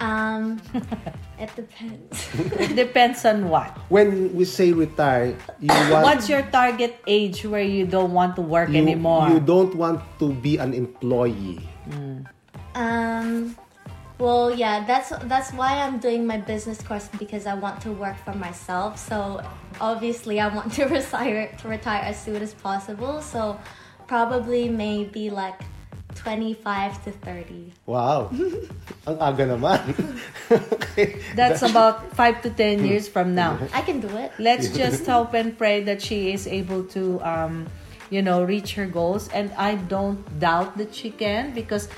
Um, 0.00 0.60
it 1.38 1.54
depends. 1.54 2.28
It 2.58 2.74
depends 2.74 3.24
on 3.24 3.48
what. 3.48 3.70
When 3.88 4.34
we 4.34 4.44
say 4.44 4.72
retire, 4.72 5.38
you 5.60 5.68
want 5.94 6.02
What's 6.02 6.28
your 6.28 6.42
target 6.42 6.98
age 7.06 7.46
where 7.46 7.62
you 7.62 7.86
don't 7.86 8.12
want 8.12 8.34
to 8.36 8.42
work 8.42 8.70
you, 8.70 8.82
anymore? 8.82 9.30
you 9.30 9.38
don't 9.38 9.74
want 9.74 10.02
to 10.18 10.34
be 10.34 10.58
an 10.58 10.74
employee. 10.74 11.62
Um, 12.74 13.54
well, 14.18 14.54
yeah, 14.54 14.84
that's 14.86 15.10
that's 15.26 15.52
why 15.52 15.78
I'm 15.78 15.98
doing 15.98 16.26
my 16.26 16.38
business 16.38 16.80
course 16.82 17.08
because 17.18 17.46
I 17.46 17.54
want 17.54 17.80
to 17.82 17.92
work 17.92 18.16
for 18.24 18.34
myself. 18.34 18.98
So 18.98 19.42
obviously, 19.80 20.40
I 20.40 20.48
want 20.48 20.72
to 20.74 20.84
retire 20.88 21.50
to 21.58 21.68
retire 21.68 22.02
as 22.02 22.20
soon 22.22 22.42
as 22.42 22.54
possible. 22.54 23.20
So 23.20 23.58
probably 24.06 24.68
maybe 24.68 25.30
like 25.30 25.60
25 26.14 27.04
to 27.04 27.10
30. 27.10 27.72
Wow. 27.86 28.30
Ang 29.06 29.18
aga 29.18 29.44
naman. 29.50 29.82
okay. 30.50 31.18
That's 31.34 31.62
about 31.62 32.14
5 32.14 32.42
to 32.42 32.50
10 32.50 32.86
years 32.86 33.08
from 33.08 33.34
now. 33.34 33.58
I 33.74 33.82
can 33.82 34.00
do 34.00 34.08
it. 34.16 34.32
Let's 34.38 34.70
just 34.70 35.06
hope 35.06 35.34
and 35.34 35.58
pray 35.58 35.82
that 35.84 36.00
she 36.00 36.32
is 36.32 36.46
able 36.46 36.84
to, 36.94 37.20
um, 37.26 37.66
you 38.10 38.22
know, 38.22 38.44
reach 38.44 38.74
her 38.74 38.86
goals. 38.86 39.28
And 39.34 39.50
I 39.58 39.74
don't 39.74 40.22
doubt 40.38 40.78
that 40.78 40.94
she 40.94 41.10
can 41.10 41.52
because 41.52 41.88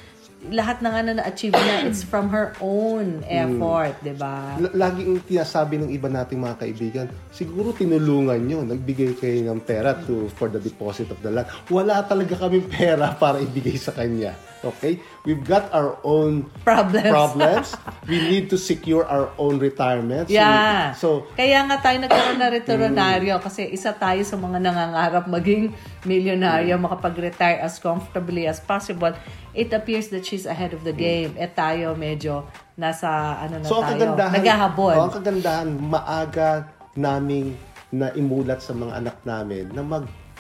lahat 0.51 0.83
na 0.83 0.89
nga 0.95 1.01
na 1.03 1.13
na-achieve 1.19 1.55
niya, 1.55 1.87
it's 1.87 2.03
from 2.03 2.31
her 2.31 2.55
own 2.63 3.23
effort, 3.27 3.95
di 4.03 4.15
ba? 4.15 4.57
L- 4.61 4.75
laging 4.75 5.23
tinasabi 5.27 5.83
ng 5.83 5.91
iba 5.91 6.09
nating 6.11 6.41
mga 6.41 6.57
kaibigan, 6.63 7.07
siguro 7.31 7.75
tinulungan 7.75 8.39
nyo, 8.43 8.63
nagbigay 8.67 9.17
kayo 9.19 9.51
ng 9.51 9.61
pera 9.63 9.95
to, 10.07 10.31
for 10.35 10.47
the 10.47 10.61
deposit 10.61 11.11
of 11.11 11.19
the 11.23 11.31
land. 11.31 11.49
Wala 11.71 12.03
talaga 12.07 12.37
kaming 12.47 12.67
pera 12.71 13.15
para 13.15 13.43
ibigay 13.43 13.77
sa 13.79 13.95
kanya. 13.95 14.35
Okay? 14.75 14.99
We've 15.23 15.43
got 15.43 15.71
our 15.71 15.99
own 16.03 16.51
Problems. 16.63 17.11
problems. 17.11 17.67
We 18.11 18.19
need 18.19 18.51
to 18.51 18.59
secure 18.59 19.07
our 19.07 19.31
own 19.37 19.59
retirement. 19.59 20.27
So, 20.27 20.35
Yeah. 20.35 20.95
So, 20.95 21.27
Kaya 21.35 21.67
nga 21.67 21.79
tayo 21.79 21.97
nagkaroon 22.03 22.39
na 22.39 22.49
returnaryo 22.51 23.39
kasi 23.39 23.67
isa 23.69 23.95
tayo 23.95 24.23
sa 24.23 24.35
mga 24.35 24.59
nangangarap 24.63 25.25
maging 25.27 25.75
milyonaryo, 26.03 26.79
makapag-retire 26.79 27.59
as 27.59 27.79
comfortably 27.79 28.47
as 28.47 28.63
possible. 28.63 29.11
It 29.53 29.73
appears 29.73 30.13
that 30.13 30.23
she's 30.23 30.45
ahead 30.45 30.77
of 30.77 30.85
the 30.85 30.93
game. 30.93 31.35
Eh 31.35 31.49
tayo 31.49 31.97
medyo 31.97 32.45
nasa 32.77 33.41
ano 33.41 33.59
na 33.59 33.67
so 33.67 33.81
tayo, 33.81 33.97
kagandahan, 33.97 34.35
naghahabol. 34.37 34.95
oh, 34.95 35.05
ang 35.09 35.15
kagandahan, 35.17 35.69
maaga 35.81 36.69
naming 36.93 37.57
na 37.89 38.13
imulat 38.13 38.61
sa 38.61 38.77
mga 38.77 39.01
anak 39.01 39.17
namin 39.25 39.73
na 39.73 39.81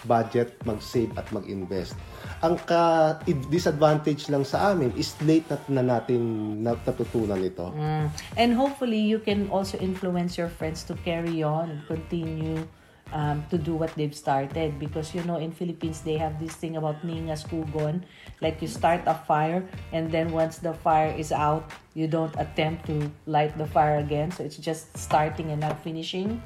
mag-budget, 0.06 0.54
mag-save 0.62 1.10
at 1.18 1.26
mag-invest. 1.34 1.98
Ang 2.46 2.54
ka 2.62 3.18
disadvantage 3.50 4.30
lang 4.30 4.46
sa 4.46 4.70
amin 4.70 4.94
is 4.94 5.18
late 5.26 5.42
na, 5.50 5.58
na 5.66 5.98
natin 5.98 6.62
natutunan 6.62 7.42
ito. 7.42 7.74
Mm. 7.74 8.06
And 8.38 8.50
hopefully, 8.54 9.02
you 9.02 9.18
can 9.18 9.50
also 9.50 9.74
influence 9.82 10.38
your 10.38 10.48
friends 10.48 10.86
to 10.86 10.94
carry 11.02 11.42
on 11.42 11.82
continue 11.90 12.62
um, 13.10 13.42
to 13.50 13.58
do 13.58 13.74
what 13.74 13.90
they've 13.98 14.14
started. 14.14 14.78
Because, 14.78 15.10
you 15.10 15.26
know, 15.26 15.42
in 15.42 15.50
Philippines, 15.50 16.06
they 16.06 16.16
have 16.16 16.38
this 16.38 16.54
thing 16.54 16.78
about 16.78 17.02
ningas 17.02 17.42
kugon. 17.42 18.06
Like, 18.38 18.62
you 18.62 18.70
start 18.70 19.02
a 19.10 19.18
fire, 19.26 19.66
and 19.90 20.12
then 20.14 20.30
once 20.30 20.62
the 20.62 20.74
fire 20.86 21.10
is 21.10 21.34
out, 21.34 21.74
you 21.98 22.06
don't 22.06 22.34
attempt 22.38 22.86
to 22.86 23.10
light 23.26 23.58
the 23.58 23.66
fire 23.66 23.98
again. 23.98 24.30
So, 24.30 24.46
it's 24.46 24.60
just 24.60 24.94
starting 24.94 25.50
and 25.50 25.58
not 25.58 25.82
finishing. 25.82 26.38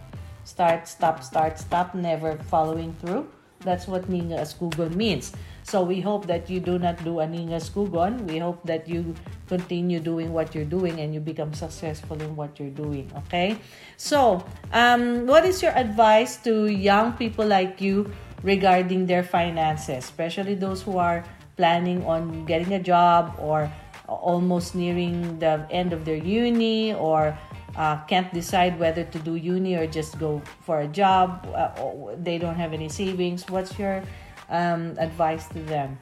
Start, 0.45 0.89
stop, 0.89 1.23
start, 1.23 1.59
stop, 1.59 1.95
never 1.95 2.39
following 2.49 2.97
through. 3.03 3.29
That's 3.61 3.87
what 3.87 4.09
Ninga 4.09 4.41
Askugon 4.41 4.97
means. 4.97 5.33
So 5.65 5.83
we 5.85 6.01
hope 6.01 6.27
that 6.27 6.49
you 6.49 6.61
do 6.61 6.79
not 6.79 6.97
do 7.05 7.21
a 7.21 7.27
Ninga 7.27 7.61
Askugon. 7.61 8.25
We 8.25 8.39
hope 8.39 8.65
that 8.65 8.89
you 8.89 9.15
continue 9.49 10.01
doing 10.01 10.33
what 10.33 10.55
you're 10.55 10.65
doing 10.65 10.99
and 11.01 11.13
you 11.13 11.21
become 11.21 11.53
successful 11.53 12.21
in 12.21 12.35
what 12.37 12.59
you're 12.59 12.73
doing. 12.73 13.13
Okay? 13.27 13.61
So, 13.97 14.43
um, 14.73 15.27
what 15.27 15.45
is 15.45 15.61
your 15.63 15.77
advice 15.77 16.39
to 16.49 16.73
young 16.73 17.13
people 17.21 17.45
like 17.47 17.81
you 17.81 18.11
regarding 18.43 19.05
their 19.05 19.23
finances, 19.23 20.09
especially 20.09 20.55
those 20.55 20.81
who 20.81 20.97
are 20.97 21.23
planning 21.57 22.03
on 22.07 22.47
getting 22.47 22.73
a 22.73 22.81
job 22.81 23.37
or 23.39 23.71
almost 24.09 24.75
nearing 24.75 25.39
the 25.39 25.67
end 25.71 25.93
of 25.93 26.05
their 26.05 26.17
uni 26.17 26.95
or 26.95 27.37
uh, 27.77 28.03
can't 28.05 28.33
decide 28.33 28.79
whether 28.79 29.05
to 29.05 29.19
do 29.19 29.37
uni 29.37 29.77
or 29.77 29.87
just 29.87 30.19
go 30.19 30.43
for 30.63 30.81
a 30.81 30.89
job. 30.89 31.47
Uh, 31.55 32.15
they 32.17 32.39
don't 32.39 32.57
have 32.57 32.73
any 32.73 32.89
savings. 32.89 33.49
What's 33.49 33.79
your 33.79 34.03
um, 34.49 34.97
advice 34.99 35.47
to 35.49 35.61
them? 35.61 35.99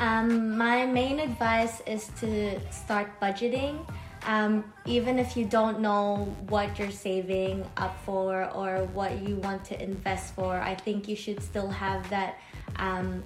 Um, 0.00 0.56
my 0.56 0.86
main 0.86 1.20
advice 1.20 1.80
is 1.86 2.10
to 2.20 2.58
start 2.70 3.20
budgeting. 3.20 3.86
Um, 4.26 4.64
even 4.86 5.18
if 5.18 5.36
you 5.36 5.44
don't 5.44 5.80
know 5.80 6.32
what 6.48 6.78
you're 6.78 6.92
saving 6.92 7.66
up 7.76 7.98
for 8.04 8.48
or 8.54 8.84
what 8.94 9.18
you 9.26 9.36
want 9.36 9.64
to 9.66 9.82
invest 9.82 10.34
for, 10.34 10.60
I 10.60 10.74
think 10.74 11.08
you 11.08 11.16
should 11.16 11.42
still 11.42 11.68
have 11.68 12.08
that 12.10 12.38
um, 12.76 13.24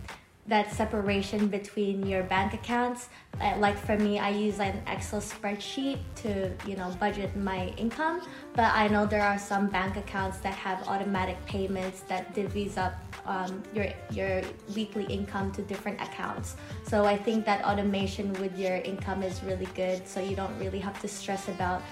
that 0.48 0.72
separation 0.72 1.48
between 1.48 2.06
your 2.06 2.22
bank 2.22 2.54
accounts. 2.54 3.08
Uh, 3.40 3.54
Like 3.58 3.76
for 3.76 3.96
me, 3.98 4.18
I 4.18 4.30
use 4.30 4.60
an 4.60 4.80
Excel 4.86 5.20
spreadsheet 5.20 5.98
to 6.22 6.52
you 6.66 6.76
know 6.76 6.88
budget 7.00 7.36
my 7.36 7.74
income, 7.76 8.22
but 8.54 8.70
I 8.72 8.88
know 8.88 9.06
there 9.06 9.22
are 9.22 9.38
some 9.38 9.66
bank 9.68 9.96
accounts 9.96 10.38
that 10.38 10.54
have 10.54 10.86
automatic 10.88 11.36
payments 11.46 12.00
that 12.08 12.34
divvies 12.34 12.78
up 12.78 12.94
um, 13.26 13.62
your 13.74 13.86
your 14.10 14.42
weekly 14.74 15.04
income 15.04 15.50
to 15.52 15.62
different 15.62 16.00
accounts. 16.00 16.56
So 16.86 17.04
I 17.04 17.16
think 17.16 17.44
that 17.44 17.64
automation 17.64 18.32
with 18.40 18.56
your 18.58 18.76
income 18.76 19.22
is 19.22 19.42
really 19.42 19.68
good. 19.74 20.06
So 20.06 20.20
you 20.20 20.36
don't 20.36 20.56
really 20.58 20.80
have 20.80 21.00
to 21.02 21.08
stress 21.08 21.48
about 21.48 21.82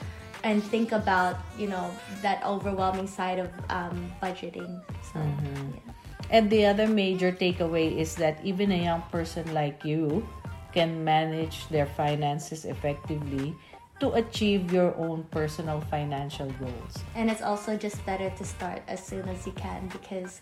and 0.45 0.62
think 0.62 0.93
about 0.93 1.37
you 1.59 1.67
know 1.67 1.90
that 2.23 2.45
overwhelming 2.45 3.09
side 3.09 3.38
of 3.38 3.51
um, 3.69 4.12
budgeting. 4.23 4.81
So 5.03 5.19
yeah. 5.19 6.04
And 6.31 6.51
the 6.51 6.67
other 6.67 6.87
major 6.87 7.33
takeaway 7.33 7.97
is 7.97 8.15
that 8.17 8.41
even 8.45 8.73
a 8.73 8.83
young 8.83 9.03
person 9.13 9.45
like 9.55 9.85
you 9.85 10.27
can 10.73 11.05
manage 11.05 11.69
their 11.69 11.87
finances 11.87 12.65
effectively 12.65 13.55
to 14.01 14.11
achieve 14.19 14.73
your 14.73 14.95
own 14.97 15.23
personal 15.31 15.81
financial 15.87 16.51
goals. 16.59 16.95
And 17.15 17.31
it's 17.31 17.43
also 17.43 17.77
just 17.77 18.05
better 18.05 18.31
to 18.31 18.45
start 18.45 18.83
as 18.89 18.99
soon 18.99 19.29
as 19.29 19.47
you 19.47 19.53
can 19.53 19.87
because 19.89 20.41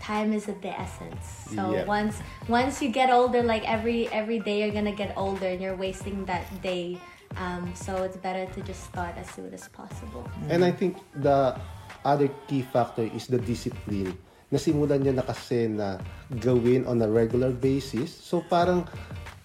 time 0.00 0.32
is 0.32 0.48
of 0.48 0.60
the 0.62 0.72
essence. 0.72 1.20
So 1.52 1.74
Yeah. 1.74 1.84
once 1.84 2.22
once 2.48 2.80
you 2.80 2.88
get 2.88 3.10
older, 3.10 3.42
like 3.42 3.68
every 3.68 4.08
every 4.08 4.38
day 4.40 4.64
you're 4.64 4.72
gonna 4.72 4.94
get 4.94 5.12
older 5.16 5.46
and 5.46 5.60
you're 5.60 5.76
wasting 5.76 6.24
that 6.24 6.46
day. 6.62 6.96
Um, 7.36 7.70
so 7.74 8.02
it's 8.02 8.16
better 8.16 8.46
to 8.46 8.60
just 8.64 8.82
start 8.88 9.14
as 9.20 9.28
soon 9.36 9.52
as 9.52 9.68
possible. 9.68 10.24
And 10.48 10.64
I 10.64 10.72
think 10.72 10.96
the 11.14 11.60
other 12.04 12.28
key 12.48 12.62
factor 12.62 13.04
is 13.04 13.26
the 13.28 13.38
discipline. 13.38 14.16
Nasimulan 14.48 15.00
niya 15.00 15.12
na 15.12 15.24
kasi 15.24 15.68
na 15.68 16.00
gawin 16.32 16.84
on 16.84 17.00
a 17.00 17.08
regular 17.08 17.50
basis. 17.50 18.08
So 18.08 18.40
parang 18.42 18.88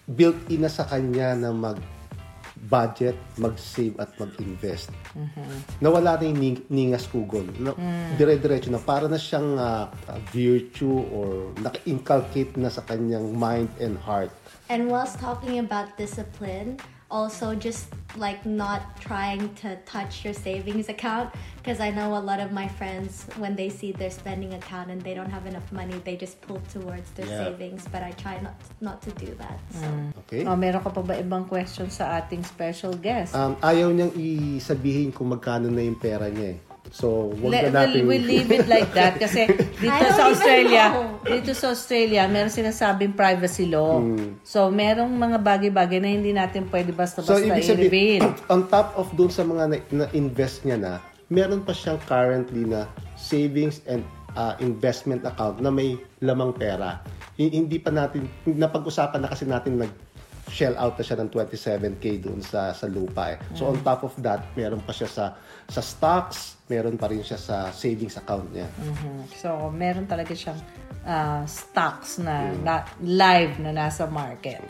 built-in 0.06 0.64
na 0.64 0.68
sa 0.68 0.84
kanya 0.84 1.32
na 1.32 1.50
mag 1.50 1.76
budget, 2.64 3.12
mag-save 3.36 3.92
at 3.98 4.08
mag-invest. 4.16 4.88
Nawala 5.84 6.16
na 6.16 6.24
yung 6.24 6.40
ning- 6.40 6.66
ningas 6.70 7.04
kugol. 7.04 7.44
Na, 7.60 7.76
Dire-diretso 8.16 8.72
na. 8.72 8.80
Para 8.80 9.04
na 9.04 9.20
siyang 9.20 9.60
ah, 9.60 9.92
virtue 10.32 11.04
or 11.12 11.52
naka-inculcate 11.60 12.56
na 12.56 12.72
sa 12.72 12.80
kanyang 12.80 13.36
mind 13.36 13.68
and 13.76 14.00
heart. 14.00 14.32
And 14.72 14.88
whilst 14.88 15.20
talking 15.20 15.60
about 15.60 16.00
discipline, 16.00 16.80
also 17.14 17.54
just 17.54 17.86
like 18.18 18.42
not 18.46 18.98
trying 18.98 19.46
to 19.54 19.74
touch 19.86 20.26
your 20.26 20.34
savings 20.34 20.88
account 20.90 21.30
because 21.58 21.78
I 21.78 21.90
know 21.90 22.14
a 22.18 22.22
lot 22.22 22.38
of 22.38 22.50
my 22.50 22.66
friends 22.66 23.26
when 23.38 23.54
they 23.54 23.70
see 23.70 23.90
their 23.94 24.10
spending 24.10 24.54
account 24.54 24.90
and 24.90 25.00
they 25.02 25.14
don't 25.14 25.30
have 25.30 25.46
enough 25.46 25.66
money, 25.70 25.94
they 26.04 26.18
just 26.18 26.42
pull 26.42 26.58
towards 26.74 27.10
their 27.14 27.26
Yeah. 27.26 27.46
savings. 27.46 27.86
But 27.90 28.02
I 28.02 28.10
try 28.18 28.38
not 28.42 28.54
not 28.82 28.98
to 29.06 29.10
do 29.14 29.30
that. 29.38 29.58
So. 29.70 29.86
Okay? 30.26 30.42
Oh, 30.46 30.58
meron 30.58 30.82
ka 30.82 30.90
pa 30.90 31.02
ba 31.02 31.14
ibang 31.18 31.46
question 31.46 31.86
sa 31.90 32.18
ating 32.18 32.42
special 32.42 32.94
guest? 32.98 33.34
Um, 33.34 33.54
ayaw 33.62 33.94
niyang 33.94 34.14
isabihin 34.14 35.14
kung 35.14 35.30
magkano 35.30 35.70
na 35.70 35.82
yung 35.82 35.98
pera 35.98 36.26
niya 36.30 36.58
eh. 36.58 36.73
So, 36.94 37.34
wag 37.42 37.50
Let, 37.50 37.62
na 37.74 37.82
natin... 37.82 38.06
we'll, 38.06 38.22
we'll 38.22 38.22
leave 38.22 38.54
it 38.54 38.70
like 38.70 38.94
that 38.94 39.18
kasi 39.18 39.50
dito 39.82 40.06
sa 40.14 40.30
Australia, 40.30 40.84
dito 41.26 41.50
sa 41.50 41.74
Australia, 41.74 42.22
meron 42.30 42.54
sinasabing 42.54 43.18
privacy 43.18 43.66
law. 43.66 43.98
So, 44.46 44.70
merong 44.70 45.10
mga 45.10 45.42
bagay-bagay 45.42 45.98
na 45.98 46.06
hindi 46.06 46.30
natin 46.30 46.70
pwede 46.70 46.94
basta-basta 46.94 47.34
So, 47.34 47.74
i-reveal. 47.74 48.22
on 48.54 48.70
top 48.70 48.94
of 48.94 49.10
dun 49.18 49.26
sa 49.26 49.42
mga 49.42 49.74
na- 49.74 50.06
na-invest 50.06 50.62
niya 50.62 50.78
na, 50.78 50.92
meron 51.26 51.66
pa 51.66 51.74
siyang 51.74 51.98
currently 52.06 52.62
na 52.62 52.86
savings 53.18 53.82
and 53.90 54.06
uh, 54.38 54.54
investment 54.62 55.26
account 55.26 55.58
na 55.58 55.74
may 55.74 55.98
lamang 56.22 56.54
pera. 56.54 57.02
Hi- 57.34 57.50
Hindi 57.50 57.82
pa 57.82 57.90
natin, 57.90 58.30
napag-usapan 58.46 59.18
na 59.18 59.28
kasi 59.34 59.50
natin 59.50 59.82
nag 59.82 59.90
shell 60.48 60.76
out 60.76 60.98
na 61.00 61.04
siya 61.04 61.16
ng 61.20 61.30
27k 61.32 62.04
doon 62.20 62.40
sa 62.44 62.76
sa 62.76 62.86
lupa 62.88 63.32
eh. 63.34 63.38
So 63.56 63.72
on 63.72 63.80
top 63.80 64.04
of 64.04 64.14
that, 64.20 64.52
meron 64.56 64.84
pa 64.84 64.92
siya 64.92 65.08
sa 65.08 65.24
sa 65.68 65.80
stocks, 65.80 66.60
meron 66.68 66.96
pa 67.00 67.08
rin 67.08 67.24
siya 67.24 67.40
sa 67.40 67.56
savings 67.72 68.16
account 68.20 68.48
niya. 68.52 68.68
Mhm. 68.80 69.32
So, 69.36 69.72
meron 69.72 70.04
talaga 70.04 70.32
siyang 70.36 70.60
ah, 71.04 71.44
stocks 71.44 72.16
na, 72.16 72.52
na 72.64 72.88
live 73.04 73.60
na 73.60 73.76
nasa 73.76 74.08
market. 74.08 74.64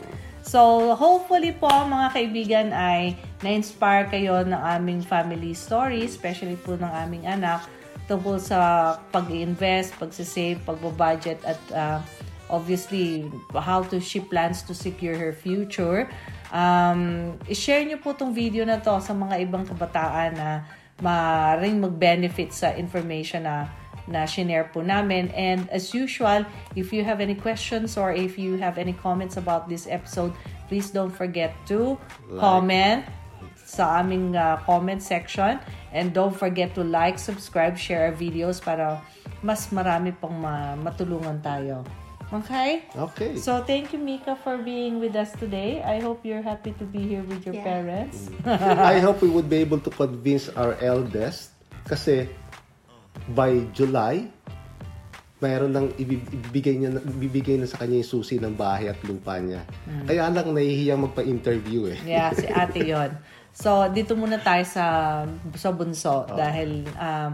So, 0.45 0.91
hopefully 0.93 1.55
po 1.55 1.71
mga 1.71 2.07
kaibigan 2.11 2.67
ay 2.75 3.15
na-inspire 3.39 4.11
kayo 4.11 4.43
ng 4.43 4.59
aming 4.59 5.01
family 5.01 5.55
story, 5.55 6.03
especially 6.03 6.59
po 6.59 6.75
ng 6.75 6.91
aming 6.91 7.25
anak 7.25 7.63
tungkol 8.05 8.37
sa 8.37 8.93
pag-invest, 9.09 9.97
pag-save, 9.97 10.61
pag-budget 10.61 11.39
at 11.47 11.59
ah, 11.73 11.99
obviously 12.49 13.29
how 13.53 13.83
to 13.89 13.99
she 13.99 14.19
plans 14.19 14.61
to 14.63 14.73
secure 14.73 15.17
her 15.17 15.33
future. 15.33 16.09
Um, 16.53 17.35
i-share 17.49 17.83
niyo 17.83 17.99
po 17.99 18.13
tong 18.13 18.31
video 18.31 18.63
na 18.63 18.77
to 18.79 19.01
sa 19.01 19.11
mga 19.11 19.49
ibang 19.49 19.65
kabataan 19.65 20.37
na 20.37 20.49
maaaring 21.01 21.83
mag-benefit 21.83 22.55
sa 22.55 22.71
information 22.77 23.43
na 23.43 23.67
na 24.05 24.23
shinare 24.29 24.69
po 24.69 24.85
namin. 24.85 25.33
And 25.33 25.65
as 25.73 25.93
usual, 25.93 26.45
if 26.77 26.93
you 26.93 27.01
have 27.03 27.19
any 27.19 27.33
questions 27.33 27.97
or 27.97 28.13
if 28.13 28.37
you 28.37 28.57
have 28.61 28.77
any 28.77 28.93
comments 28.93 29.37
about 29.37 29.67
this 29.67 29.89
episode, 29.89 30.31
please 30.69 30.93
don't 30.93 31.11
forget 31.11 31.57
to 31.73 31.97
comment 32.37 33.05
sa 33.65 34.05
aming 34.05 34.37
uh, 34.37 34.61
comment 34.63 35.01
section. 35.01 35.57
And 35.89 36.13
don't 36.13 36.37
forget 36.37 36.77
to 36.77 36.85
like, 36.85 37.17
subscribe, 37.17 37.81
share 37.81 38.13
our 38.13 38.15
videos 38.15 38.61
para 38.61 39.01
mas 39.41 39.73
marami 39.73 40.13
pong 40.13 40.37
ma- 40.37 40.77
matulungan 40.77 41.41
tayo. 41.41 41.81
Okay? 42.33 42.89
Okay. 42.95 43.37
So, 43.37 43.61
thank 43.61 43.93
you, 43.93 43.99
Mika, 43.99 44.33
for 44.35 44.57
being 44.57 44.97
with 44.99 45.13
us 45.13 45.31
today. 45.37 45.81
I 45.85 46.01
hope 46.01 46.25
you're 46.25 46.41
happy 46.41 46.73
to 46.81 46.85
be 46.85 47.05
here 47.05 47.21
with 47.21 47.45
your 47.45 47.53
Yeah. 47.53 47.63
parents. 47.63 48.33
I 48.81 48.97
hope 48.97 49.21
we 49.21 49.29
would 49.29 49.45
be 49.45 49.61
able 49.61 49.77
to 49.79 49.91
convince 49.93 50.49
our 50.57 50.73
eldest 50.81 51.53
kasi 51.85 52.25
by 53.37 53.61
July 53.77 54.25
mayroon 55.37 55.71
nang 55.75 55.87
ibi- 55.99 56.23
ibibigay 56.25 56.79
niya 56.79 56.97
ibibigay 56.97 57.55
na 57.61 57.67
sa 57.69 57.77
kanya 57.77 58.01
yung 58.01 58.07
susi 58.09 58.41
ng 58.41 58.55
bahay 58.57 58.89
at 58.89 58.97
lupa 59.05 59.37
niya. 59.37 59.61
Kaya 60.07 60.31
lang 60.31 60.49
nahihiyang 60.49 61.05
magpa-interview 61.05 61.93
eh. 61.93 61.99
Yeah, 62.17 62.33
si 62.33 62.49
ate 62.49 62.81
yon. 62.81 63.13
So, 63.55 63.87
dito 63.87 64.19
muna 64.19 64.35
tayo 64.41 64.65
sa, 64.67 64.85
sa 65.55 65.69
bunso 65.71 66.27
dahil 66.27 66.83
um, 66.99 67.31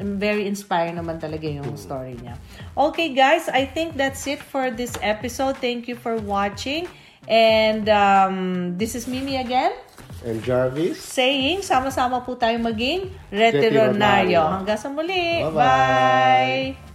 very 0.00 0.48
inspiring 0.48 0.96
naman 0.96 1.20
talaga 1.20 1.44
yung 1.44 1.76
story 1.76 2.16
niya. 2.20 2.40
Okay, 2.76 3.12
guys, 3.12 3.48
I 3.52 3.68
think 3.68 3.96
that's 3.96 4.26
it 4.26 4.40
for 4.40 4.70
this 4.72 4.96
episode. 5.04 5.60
Thank 5.60 5.88
you 5.88 5.96
for 5.96 6.16
watching. 6.20 6.88
And 7.28 7.84
um, 7.92 8.36
this 8.80 8.96
is 8.96 9.04
Mimi 9.04 9.36
again 9.36 9.76
And 10.20 10.44
Jarvis, 10.44 11.00
saying, 11.00 11.64
sama-sama 11.64 12.20
po 12.20 12.36
tayo 12.36 12.60
maging 12.60 13.08
Retironaryo. 13.32 14.44
Hanggang 14.60 14.76
sa 14.76 14.92
muli. 14.92 15.40
Bye-bye. 15.40 16.76
Bye! 16.76 16.89